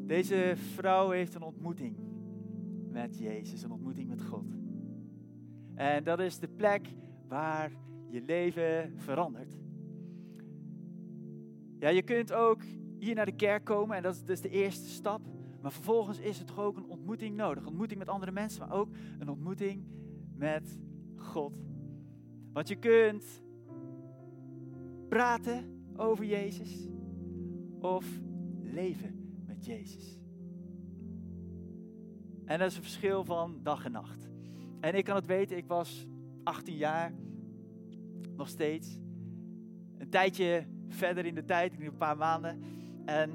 Deze 0.06 0.54
vrouw 0.56 1.10
heeft 1.10 1.36
een 1.36 1.44
ontmoeting 1.44 1.98
met 2.90 3.18
Jezus, 3.18 3.64
een 3.64 3.72
ontmoeting 3.72 4.10
met 4.10 4.22
God. 4.22 4.61
En 5.82 6.04
dat 6.04 6.20
is 6.20 6.40
de 6.40 6.48
plek 6.48 6.88
waar 7.28 7.72
je 8.10 8.22
leven 8.22 8.94
verandert. 8.98 9.58
Ja, 11.80 11.90
je 11.90 12.02
kunt 12.02 12.34
ook 12.34 12.62
hier 13.00 13.16
naar 13.16 13.26
de 13.26 13.36
kerk 13.36 13.64
komen 13.64 13.96
en 13.96 14.04
dat 14.04 14.14
is 14.14 14.24
dus 14.24 14.42
de 14.42 14.50
eerste 14.50 14.90
stap. 14.90 15.22
Maar 15.62 15.72
vervolgens 15.72 16.20
is 16.20 16.40
er 16.40 16.46
toch 16.46 16.60
ook 16.60 16.78
een 16.78 16.86
ontmoeting 16.86 17.36
nodig. 17.36 17.66
Ontmoeting 17.66 18.00
met 18.00 18.10
andere 18.10 18.32
mensen, 18.32 18.68
maar 18.68 18.78
ook 18.78 18.90
een 19.20 19.30
ontmoeting 19.30 19.86
met 20.36 20.80
God. 21.16 21.64
Want 22.54 22.68
je 22.68 22.76
kunt 22.76 23.44
praten 25.10 25.84
over 25.96 26.26
Jezus 26.26 26.88
of 27.80 28.06
leven 28.62 29.42
met 29.46 29.66
Jezus. 29.66 30.20
En 32.46 32.60
dat 32.60 32.70
is 32.70 32.76
een 32.76 32.84
verschil 32.84 33.24
van 33.24 33.60
dag 33.64 33.86
en 33.86 33.92
nacht. 33.92 34.31
En 34.82 34.96
ik 34.96 35.04
kan 35.06 35.16
het 35.16 35.26
weten, 35.26 35.58
ik 35.58 35.68
was 35.68 36.08
18 36.44 36.76
jaar, 36.76 37.14
nog 38.36 38.48
steeds. 38.48 38.98
Een 39.98 40.10
tijdje 40.10 40.66
verder 40.88 41.26
in 41.26 41.36
de 41.36 41.46
tijd, 41.46 41.74
een 41.80 41.98
paar 41.98 42.18
maanden. 42.18 42.64
En 43.06 43.32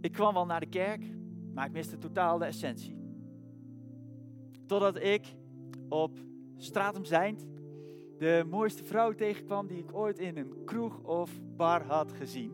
ik 0.00 0.12
kwam 0.12 0.34
wel 0.34 0.46
naar 0.46 0.60
de 0.60 0.68
kerk, 0.68 1.04
maar 1.54 1.66
ik 1.66 1.72
miste 1.72 1.98
totaal 1.98 2.38
de 2.38 2.44
essentie. 2.44 2.96
Totdat 4.66 5.02
ik 5.02 5.34
op 5.88 6.18
Stratum 6.56 7.04
Zijnd 7.04 7.46
de 8.18 8.44
mooiste 8.50 8.84
vrouw 8.84 9.12
tegenkwam 9.12 9.66
die 9.66 9.78
ik 9.78 9.94
ooit 9.94 10.18
in 10.18 10.36
een 10.36 10.64
kroeg 10.64 11.02
of 11.02 11.30
bar 11.56 11.82
had 11.82 12.12
gezien. 12.12 12.52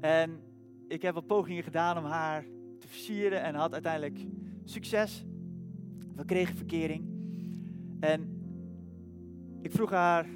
En 0.00 0.40
ik 0.88 1.02
heb 1.02 1.14
wat 1.14 1.26
pogingen 1.26 1.62
gedaan 1.62 1.98
om 1.98 2.04
haar 2.04 2.44
te 2.82 2.88
versieren 2.88 3.42
en 3.42 3.54
had 3.54 3.72
uiteindelijk 3.72 4.26
succes. 4.64 5.24
We 6.16 6.24
kregen 6.24 6.56
verkering. 6.56 7.04
En 8.00 8.40
ik 9.60 9.72
vroeg 9.72 9.90
haar, 9.90 10.26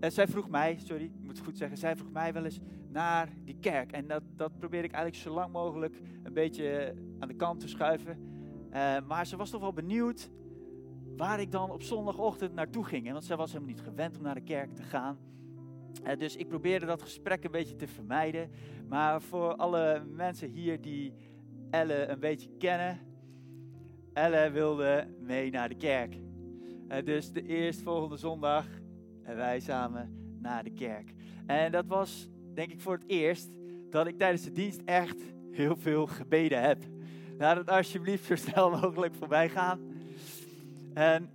en 0.00 0.12
zij 0.12 0.26
vroeg 0.26 0.48
mij, 0.48 0.78
sorry, 0.84 1.04
ik 1.04 1.22
moet 1.22 1.38
goed 1.38 1.56
zeggen, 1.56 1.78
zij 1.78 1.96
vroeg 1.96 2.12
mij 2.12 2.32
wel 2.32 2.44
eens 2.44 2.60
naar 2.88 3.28
die 3.44 3.56
kerk. 3.60 3.92
En 3.92 4.06
dat, 4.06 4.22
dat 4.36 4.58
probeerde 4.58 4.86
ik 4.86 4.94
eigenlijk 4.94 5.24
zo 5.24 5.34
lang 5.34 5.52
mogelijk 5.52 6.00
een 6.22 6.32
beetje 6.32 6.94
aan 7.18 7.28
de 7.28 7.34
kant 7.34 7.60
te 7.60 7.68
schuiven. 7.68 8.18
Uh, 8.72 8.96
maar 9.06 9.26
ze 9.26 9.36
was 9.36 9.50
toch 9.50 9.60
wel 9.60 9.72
benieuwd 9.72 10.30
waar 11.16 11.40
ik 11.40 11.52
dan 11.52 11.70
op 11.70 11.82
zondagochtend 11.82 12.54
naartoe 12.54 12.84
ging. 12.84 13.12
Want 13.12 13.24
zij 13.24 13.36
was 13.36 13.52
helemaal 13.52 13.74
niet 13.74 13.84
gewend 13.84 14.16
om 14.16 14.22
naar 14.22 14.34
de 14.34 14.40
kerk 14.40 14.74
te 14.74 14.82
gaan. 14.82 15.18
Uh, 16.04 16.18
dus 16.18 16.36
ik 16.36 16.48
probeerde 16.48 16.86
dat 16.86 17.02
gesprek 17.02 17.44
een 17.44 17.50
beetje 17.50 17.76
te 17.76 17.86
vermijden. 17.86 18.50
Maar 18.88 19.22
voor 19.22 19.56
alle 19.56 20.04
mensen 20.10 20.50
hier 20.50 20.80
die 20.80 21.14
Elle 21.70 22.06
een 22.06 22.20
beetje 22.20 22.48
kennen. 22.58 22.98
Elle 24.12 24.50
wilde 24.50 25.06
mee 25.20 25.50
naar 25.50 25.68
de 25.68 25.76
kerk. 25.76 26.16
Uh, 26.88 26.96
dus 27.04 27.32
de 27.32 27.46
eerstvolgende 27.46 28.16
zondag 28.16 28.66
en 29.22 29.36
wij 29.36 29.60
samen 29.60 30.36
naar 30.40 30.64
de 30.64 30.72
kerk. 30.72 31.12
En 31.46 31.72
dat 31.72 31.86
was 31.86 32.28
denk 32.54 32.72
ik 32.72 32.80
voor 32.80 32.94
het 32.94 33.04
eerst 33.06 33.48
dat 33.90 34.06
ik 34.06 34.18
tijdens 34.18 34.42
de 34.42 34.52
dienst 34.52 34.80
echt 34.84 35.34
heel 35.50 35.76
veel 35.76 36.06
gebeden 36.06 36.60
heb. 36.62 36.78
Laat 37.38 37.56
het 37.56 37.70
alsjeblieft 37.70 38.24
zo 38.24 38.36
snel 38.36 38.70
mogelijk 38.70 39.14
voorbij 39.14 39.48
gaan. 39.48 39.80
En 40.94 41.30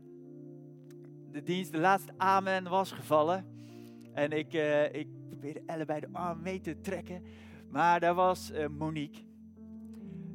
de 1.32 1.43
dienst, 1.43 1.71
de 1.71 1.78
laatste 1.78 2.13
amen 2.17 2.69
was 2.69 2.91
gevallen. 2.91 3.45
En 4.13 4.32
ik, 4.32 4.54
uh, 4.54 4.93
ik 4.93 5.08
probeerde 5.30 5.62
Elle 5.65 5.86
bij 5.86 6.00
de 6.00 6.10
arm 6.12 6.41
mee 6.41 6.60
te 6.60 6.82
trekken. 6.82 7.24
Maar 7.69 8.00
daar 8.00 8.15
was 8.15 8.52
uh, 8.52 8.67
Monique. 8.67 9.21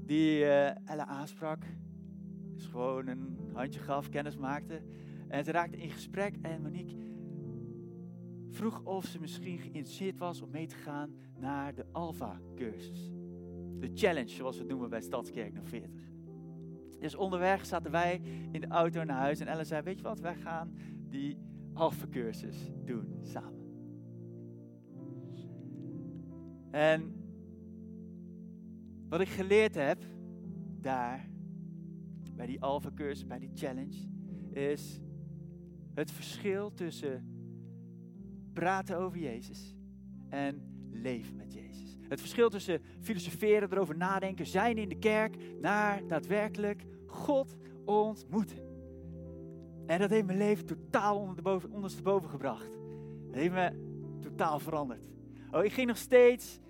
Die 0.07 0.39
uh, 0.41 0.91
Elle 0.91 1.07
aansprak. 1.07 1.65
Dus 2.55 2.67
gewoon 2.67 3.07
een 3.07 3.39
handje 3.53 3.81
gaf, 3.81 4.09
kennis 4.09 4.37
maakte. 4.37 4.83
En 5.29 5.45
ze 5.45 5.51
raakte 5.51 5.77
in 5.77 5.91
gesprek. 5.91 6.37
En 6.43 6.63
Monique 6.63 6.97
vroeg 8.51 8.83
of 8.85 9.05
ze 9.05 9.21
misschien 9.21 9.59
geïnteresseerd 9.59 10.19
was 10.19 10.43
om 10.43 10.51
mee 10.51 10.67
te 10.67 10.75
gaan 10.75 11.15
naar 11.39 11.75
de 11.75 11.87
Alpha-cursus. 11.93 13.11
De 13.79 13.91
challenge, 13.95 14.29
zoals 14.29 14.55
we 14.55 14.61
het 14.61 14.71
noemen 14.71 14.91
bij 14.91 15.01
Stadskerk 15.01 15.59
40. 15.63 15.91
Dus 16.99 17.15
onderweg 17.15 17.67
zaten 17.67 17.91
wij 17.91 18.21
in 18.51 18.61
de 18.61 18.67
auto 18.69 19.05
naar 19.05 19.17
huis 19.17 19.41
en 19.41 19.47
Ellen 19.47 19.67
zei, 19.67 19.83
weet 19.83 19.99
je 19.99 20.05
wat, 20.05 20.21
wij 20.21 20.35
gaan 20.35 20.75
die 21.09 21.39
Alpha-cursus 21.73 22.71
doen 22.85 23.19
samen. 23.23 23.56
En 26.77 27.15
wat 29.09 29.21
ik 29.21 29.29
geleerd 29.29 29.75
heb 29.75 30.05
daar, 30.81 31.29
bij 32.33 32.47
die 32.47 32.63
Alpha-cursus, 32.63 33.27
bij 33.27 33.39
die 33.39 33.51
challenge, 33.55 34.09
is 34.53 35.01
het 35.95 36.11
verschil 36.11 36.75
tussen 36.75 37.25
praten 38.53 38.99
over 38.99 39.19
Jezus 39.19 39.77
en 40.29 40.63
leven 40.91 41.37
met 41.37 41.53
Jezus. 41.53 41.97
Het 42.09 42.21
verschil 42.21 42.49
tussen 42.49 42.81
filosoferen, 43.01 43.73
erover 43.73 43.97
nadenken, 43.97 44.47
zijn 44.47 44.79
in 44.79 44.89
de 44.89 44.99
kerk, 44.99 45.37
naar 45.61 46.07
daadwerkelijk 46.07 46.85
God 47.07 47.57
ontmoeten. 47.85 48.59
En 49.87 49.99
dat 49.99 50.11
heeft 50.11 50.27
mijn 50.27 50.39
leven 50.39 50.67
totaal 50.67 51.19
onder 51.19 51.37
de 51.37 51.43
boven, 51.43 51.71
ondersteboven 51.71 52.31
gebracht. 52.31 52.71
Heeft 53.31 53.55
me 53.55 53.71
totaal 54.21 54.59
veranderd. 54.59 55.09
Oh, 55.51 55.65
ik 55.65 55.73
ging 55.73 55.87
nog 55.87 55.97
steeds 55.97 56.61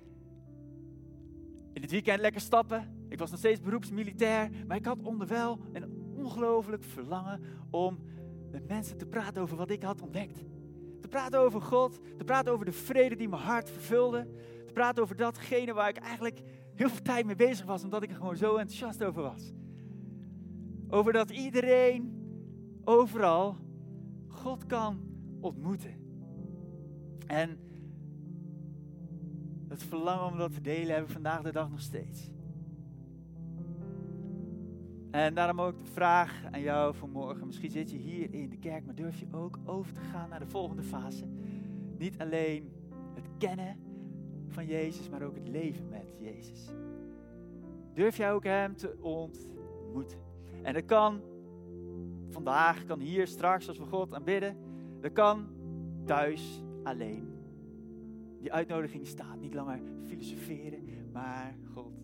in 1.76 1.82
het 1.82 1.90
weekend 1.90 2.20
lekker 2.20 2.40
stappen. 2.40 3.06
Ik 3.08 3.18
was 3.18 3.30
nog 3.30 3.38
steeds 3.38 3.60
beroepsmilitair. 3.60 4.50
Maar 4.66 4.76
ik 4.76 4.84
had 4.84 5.02
onderwel 5.02 5.58
een 5.72 6.12
ongelooflijk 6.16 6.84
verlangen 6.84 7.40
om 7.70 7.98
met 8.50 8.68
mensen 8.68 8.96
te 8.96 9.06
praten 9.06 9.42
over 9.42 9.56
wat 9.56 9.70
ik 9.70 9.82
had 9.82 10.02
ontdekt. 10.02 10.44
Te 11.00 11.08
praten 11.08 11.38
over 11.38 11.62
God, 11.62 12.00
te 12.18 12.24
praten 12.24 12.52
over 12.52 12.64
de 12.64 12.72
vrede 12.72 13.16
die 13.16 13.28
mijn 13.28 13.42
hart 13.42 13.70
vervulde. 13.70 14.28
Te 14.66 14.72
praten 14.72 15.02
over 15.02 15.16
datgene 15.16 15.72
waar 15.72 15.88
ik 15.88 15.96
eigenlijk 15.96 16.40
heel 16.74 16.88
veel 16.88 17.02
tijd 17.02 17.26
mee 17.26 17.36
bezig 17.36 17.66
was, 17.66 17.84
omdat 17.84 18.02
ik 18.02 18.10
er 18.10 18.16
gewoon 18.16 18.36
zo 18.36 18.56
enthousiast 18.56 19.04
over 19.04 19.22
was. 19.22 19.52
Over 20.88 21.12
dat 21.12 21.30
iedereen 21.30 22.14
overal 22.84 23.56
God 24.26 24.66
kan 24.66 25.00
ontmoeten. 25.40 25.94
En 27.26 27.58
het 29.68 29.82
verlangen 29.82 30.26
om 30.26 30.38
dat 30.38 30.54
te 30.54 30.60
delen 30.60 30.94
hebben 30.94 31.12
vandaag 31.12 31.42
de 31.42 31.52
dag 31.52 31.70
nog 31.70 31.80
steeds. 31.80 32.30
En 35.10 35.34
daarom 35.34 35.60
ook 35.60 35.78
de 35.78 35.90
vraag 35.90 36.44
aan 36.50 36.60
jou 36.60 36.94
vanmorgen. 36.94 37.46
Misschien 37.46 37.70
zit 37.70 37.90
je 37.90 37.96
hier 37.96 38.34
in 38.34 38.48
de 38.48 38.58
kerk, 38.58 38.84
maar 38.84 38.94
durf 38.94 39.18
je 39.18 39.26
ook 39.30 39.58
over 39.64 39.92
te 39.92 40.00
gaan 40.00 40.28
naar 40.28 40.38
de 40.38 40.46
volgende 40.46 40.82
fase. 40.82 41.24
Niet 41.98 42.18
alleen 42.18 42.72
het 43.14 43.28
kennen 43.38 43.76
van 44.48 44.66
Jezus, 44.66 45.08
maar 45.08 45.22
ook 45.22 45.34
het 45.34 45.48
leven 45.48 45.88
met 45.88 46.14
Jezus. 46.20 46.70
Durf 47.92 48.16
jij 48.16 48.32
ook 48.32 48.44
Hem 48.44 48.76
te 48.76 48.96
ontmoeten. 49.00 50.18
En 50.62 50.74
dat 50.74 50.84
kan 50.84 51.20
vandaag, 52.28 52.84
kan 52.84 53.00
hier, 53.00 53.26
straks 53.26 53.68
als 53.68 53.78
we 53.78 53.84
God 53.84 54.14
aanbidden. 54.14 54.56
Dat 55.00 55.12
kan 55.12 55.46
thuis 56.04 56.62
alleen. 56.82 57.35
Die 58.46 58.54
uitnodiging 58.54 59.06
staat 59.06 59.40
niet 59.40 59.54
langer 59.54 59.80
filosoferen, 60.04 61.10
maar 61.12 61.56
God 61.74 61.95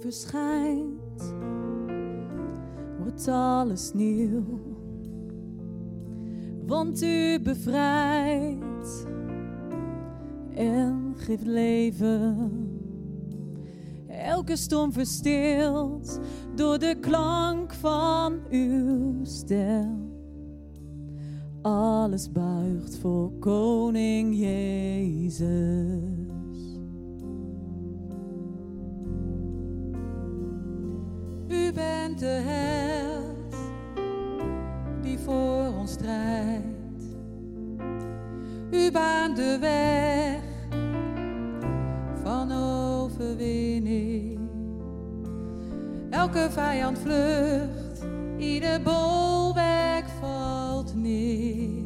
verschijnt, 0.00 1.34
wordt 2.98 3.28
alles 3.28 3.92
nieuw. 3.92 4.44
Want 6.66 7.02
u 7.02 7.40
bevrijdt 7.40 9.06
en 10.54 11.12
geeft 11.16 11.46
leven. 11.46 12.50
Elke 14.06 14.56
storm 14.56 14.92
verstilt 14.92 16.20
door 16.54 16.78
de 16.78 16.96
klank 17.00 17.72
van 17.72 18.40
uw 18.50 19.24
stem. 19.24 20.14
Alles 21.62 22.32
buigt 22.32 22.96
voor 22.96 23.30
Koning 23.38 24.38
Jezus. 24.38 26.15
De 32.18 32.42
held 32.44 33.56
die 35.02 35.18
voor 35.18 35.74
ons 35.78 35.92
strijdt. 35.92 36.64
U 38.70 38.90
baant 38.90 39.36
de 39.36 39.56
weg 39.60 40.42
van 42.22 42.52
overwinning. 42.52 44.38
Elke 46.10 46.48
vijand 46.50 46.98
vlucht, 46.98 48.06
ieder 48.36 48.82
bolwerk 48.82 50.06
valt 50.20 50.94
neer. 50.94 51.84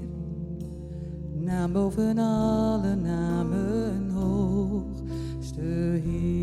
Naam 1.33 1.73
boven 1.73 2.19
alle 2.19 2.95
namen, 2.95 4.11
hoogste 4.11 5.61
Heer. 6.05 6.40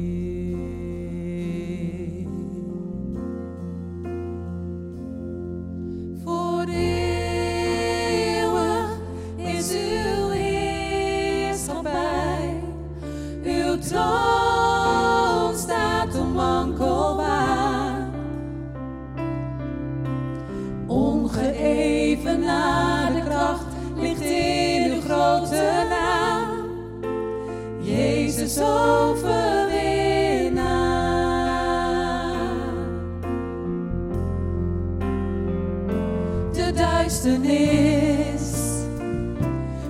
Duisternis 37.07 38.51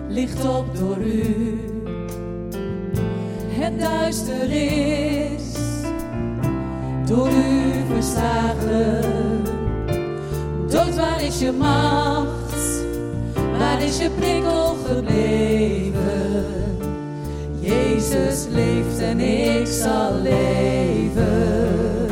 ligt 0.07 0.45
op 0.45 0.78
door 0.78 0.97
u. 0.97 1.59
Het 3.47 3.80
duister 3.80 4.51
is 4.51 5.51
door 7.05 7.30
u 7.30 7.72
verslagen. 7.93 9.43
Dood, 10.70 10.95
waar 10.95 11.24
is 11.24 11.39
je 11.39 11.51
macht? 11.51 12.86
Waar 13.57 13.82
is 13.82 13.97
je 13.97 14.09
prikkel 14.09 14.76
gebleven? 14.86 15.87
Jezus 18.10 18.45
leeft 18.49 18.99
en 18.99 19.20
ik 19.20 19.68
zal 19.68 20.14
leven. 20.22 22.08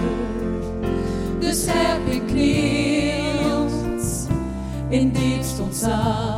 Dus 1.39 1.65
heb 1.67 2.13
ik 2.13 2.27
knielt 2.27 3.73
in 4.89 5.11
diepst 5.11 5.59
ontzag. 5.59 6.34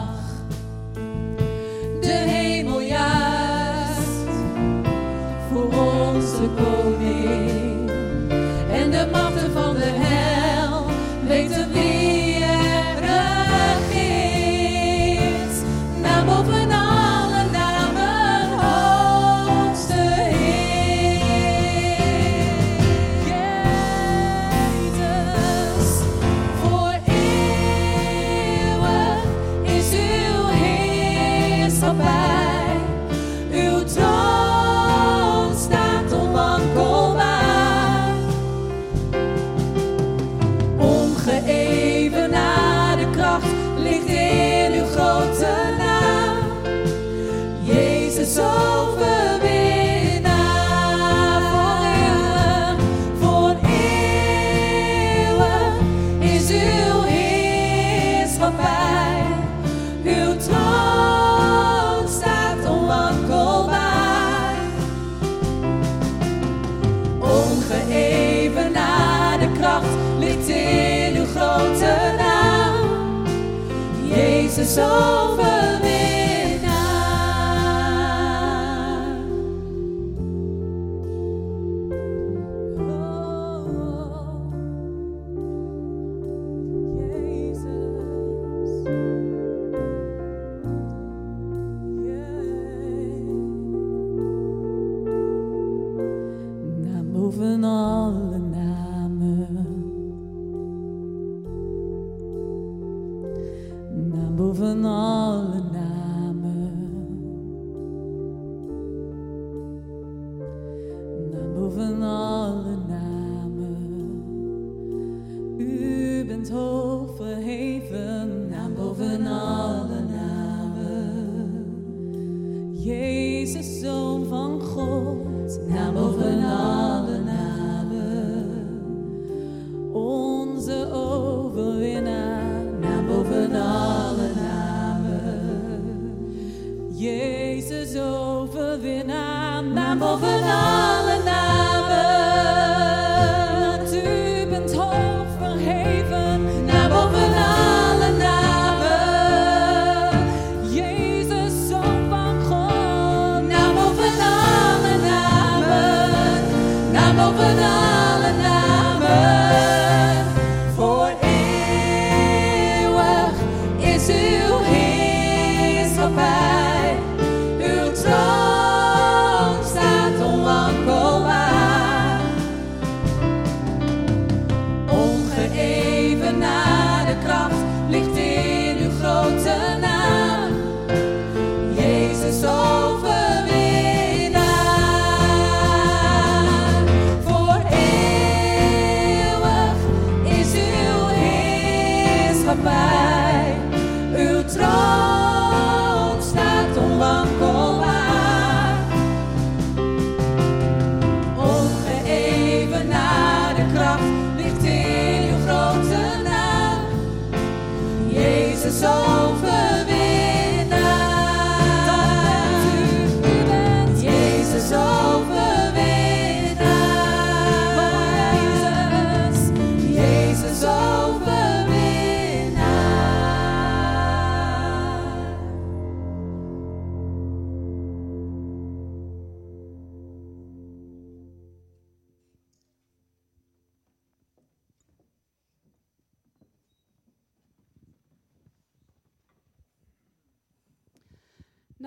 Naam 104.68 104.84
boven 104.84 105.67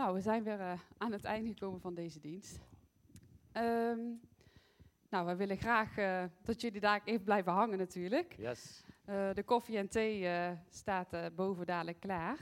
Nou, 0.01 0.15
we 0.15 0.21
zijn 0.21 0.43
weer 0.43 0.61
eh, 0.61 0.73
aan 0.99 1.13
het 1.13 1.25
einde 1.25 1.49
gekomen 1.49 1.81
van 1.81 1.95
deze 1.95 2.21
dienst. 2.21 2.59
Ehm, 3.53 3.99
nou, 5.11 5.27
we 5.27 5.37
willen 5.37 5.57
graag 5.57 5.97
eh, 5.97 6.25
dat 6.43 6.61
jullie 6.61 6.81
daar 6.81 7.01
even 7.05 7.25
blijven 7.25 7.53
hangen 7.53 7.79
natuurlijk. 7.79 8.35
Yes. 8.39 8.85
Eh, 9.05 9.35
de 9.35 9.43
koffie 9.43 9.77
en 9.77 9.89
thee 9.89 10.29
staat 10.69 11.35
boven 11.35 11.67
dadelijk 11.67 12.01
klaar. 12.01 12.39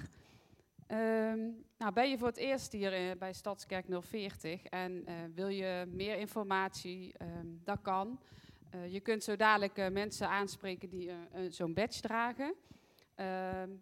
Ehm, 0.87 1.39
nou, 1.79 1.93
ben 1.93 2.11
je 2.11 2.19
voor 2.19 2.27
het 2.27 2.37
eerst 2.37 2.73
hier 2.73 3.19
bij 3.19 3.33
Stadskerk 3.33 3.87
040 4.01 4.65
en 4.65 5.05
wil 5.35 5.49
je 5.49 5.87
meer 5.93 6.17
informatie, 6.19 7.13
ehm, 7.17 7.47
dat 7.65 7.79
kan. 7.83 8.21
Je 8.89 9.01
kunt 9.01 9.25
zo 9.25 9.37
dadelijk 9.37 9.91
mensen 9.93 10.29
aanspreken 10.29 10.89
die 10.89 11.11
zo'n 11.49 11.75
badge 11.75 12.01
dragen. 12.01 12.55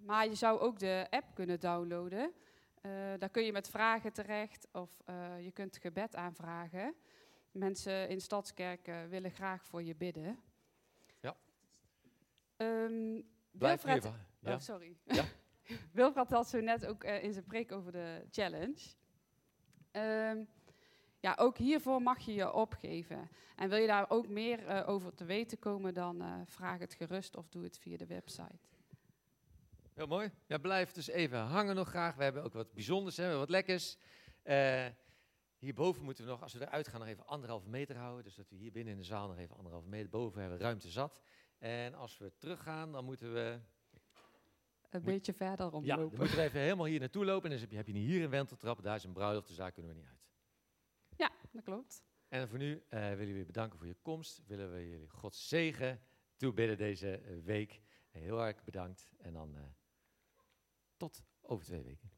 Maar 0.04 0.28
je 0.28 0.34
zou 0.34 0.60
ook 0.60 0.78
de 0.78 1.06
app 1.10 1.34
kunnen 1.34 1.60
downloaden. 1.60 2.32
Eh, 2.86 2.92
daar 3.18 3.28
kun 3.28 3.44
je 3.44 3.52
met 3.52 3.68
vragen 3.68 4.12
terecht 4.12 4.68
of 4.72 4.90
eh, 5.04 5.44
je 5.44 5.50
kunt 5.52 5.76
gebed 5.76 6.16
aanvragen. 6.16 6.94
Mensen 7.52 8.08
in 8.08 8.20
Stadskerk 8.20 8.88
eh, 8.88 9.04
willen 9.04 9.30
graag 9.30 9.64
voor 9.64 9.82
je 9.82 9.94
bidden. 9.94 10.38
Ja. 11.20 11.36
Ehm, 12.56 13.20
Blijf 13.50 13.82
Wilfred- 13.82 14.04
even. 14.04 14.26
Ja. 14.40 14.54
Oh, 14.54 14.60
sorry. 14.60 14.96
Ja. 15.04 15.24
Wilfred 15.92 16.30
had 16.30 16.48
zo 16.48 16.60
net 16.60 16.86
ook 16.86 17.04
eh, 17.04 17.22
in 17.22 17.32
zijn 17.32 17.44
preek 17.44 17.72
over 17.72 17.92
de 17.92 18.26
challenge. 18.30 18.94
Ehm, 19.90 20.44
ja, 21.20 21.34
ook 21.38 21.56
hiervoor 21.58 22.02
mag 22.02 22.18
je 22.20 22.34
je 22.34 22.52
opgeven. 22.52 23.30
En 23.56 23.68
wil 23.68 23.78
je 23.78 23.86
daar 23.86 24.10
ook 24.10 24.28
meer 24.28 24.86
over 24.86 25.14
te 25.14 25.24
weten 25.24 25.58
komen, 25.58 25.94
dan 25.94 26.44
vraag 26.46 26.78
het 26.78 26.94
gerust 26.94 27.36
of 27.36 27.48
doe 27.48 27.62
het 27.64 27.78
via 27.78 27.96
de 27.96 28.06
website. 28.06 28.75
Heel 29.96 30.06
mooi. 30.06 30.30
Ja, 30.46 30.58
blijf 30.58 30.92
dus 30.92 31.06
even 31.08 31.38
hangen 31.38 31.74
nog 31.74 31.88
graag. 31.88 32.14
We 32.16 32.22
hebben 32.22 32.42
ook 32.42 32.52
wat 32.52 32.72
bijzonders, 32.72 33.16
hè, 33.16 33.36
wat 33.36 33.50
lekkers. 33.50 33.96
Eh, 34.42 34.86
hierboven 35.58 36.04
moeten 36.04 36.24
we 36.24 36.30
nog, 36.30 36.42
als 36.42 36.52
we 36.52 36.60
eruit 36.60 36.88
gaan, 36.88 37.00
nog 37.00 37.08
even 37.08 37.26
anderhalve 37.26 37.68
meter 37.68 37.96
houden. 37.96 38.24
Dus 38.24 38.34
dat 38.34 38.48
we 38.48 38.56
hier 38.56 38.72
binnen 38.72 38.92
in 38.92 38.98
de 38.98 39.04
zaal 39.04 39.28
nog 39.28 39.38
even 39.38 39.56
anderhalve 39.56 39.88
meter 39.88 40.10
boven 40.10 40.40
hebben, 40.40 40.58
ruimte 40.58 40.88
zat. 40.90 41.20
En 41.58 41.94
als 41.94 42.18
we 42.18 42.32
teruggaan, 42.38 42.92
dan 42.92 43.04
moeten 43.04 43.32
we... 43.32 43.60
Een 44.90 45.02
Moet- 45.02 45.04
beetje 45.04 45.32
verder 45.32 45.64
Ja, 45.64 45.70
dan 45.70 45.80
omlopen. 45.80 46.18
moeten 46.18 46.36
we 46.36 46.42
even 46.42 46.60
helemaal 46.60 46.86
hier 46.86 47.00
naartoe 47.00 47.24
lopen. 47.24 47.44
En 47.44 47.50
dan 47.50 47.60
heb 47.60 47.70
je, 47.70 47.76
heb 47.76 47.86
je 47.86 47.92
hier 47.92 48.22
een 48.24 48.30
wenteltrap, 48.30 48.82
daar 48.82 48.96
is 48.96 49.04
een 49.04 49.12
bruiloft, 49.12 49.48
dus 49.48 49.56
daar 49.56 49.72
kunnen 49.72 49.92
we 49.92 49.98
niet 49.98 50.08
uit. 50.08 50.20
Ja, 51.16 51.30
dat 51.50 51.64
klopt. 51.64 52.02
En 52.28 52.48
voor 52.48 52.58
nu 52.58 52.82
eh 52.88 53.00
willen 53.00 53.32
we 53.32 53.38
je 53.38 53.44
bedanken 53.44 53.78
voor 53.78 53.86
je 53.86 53.96
komst. 54.02 54.42
Willen 54.46 54.72
we 54.72 54.88
jullie 54.88 55.08
God 55.08 55.34
zegen 55.34 56.00
toebidden 56.36 56.76
deze 56.76 57.40
week. 57.44 57.80
Heel 58.10 58.44
erg 58.44 58.64
bedankt. 58.64 59.12
En 59.18 59.32
dan 59.32 59.56
eh, 59.56 59.62
tot 60.96 61.22
over 61.42 61.64
twee 61.64 61.82
weken. 61.82 62.10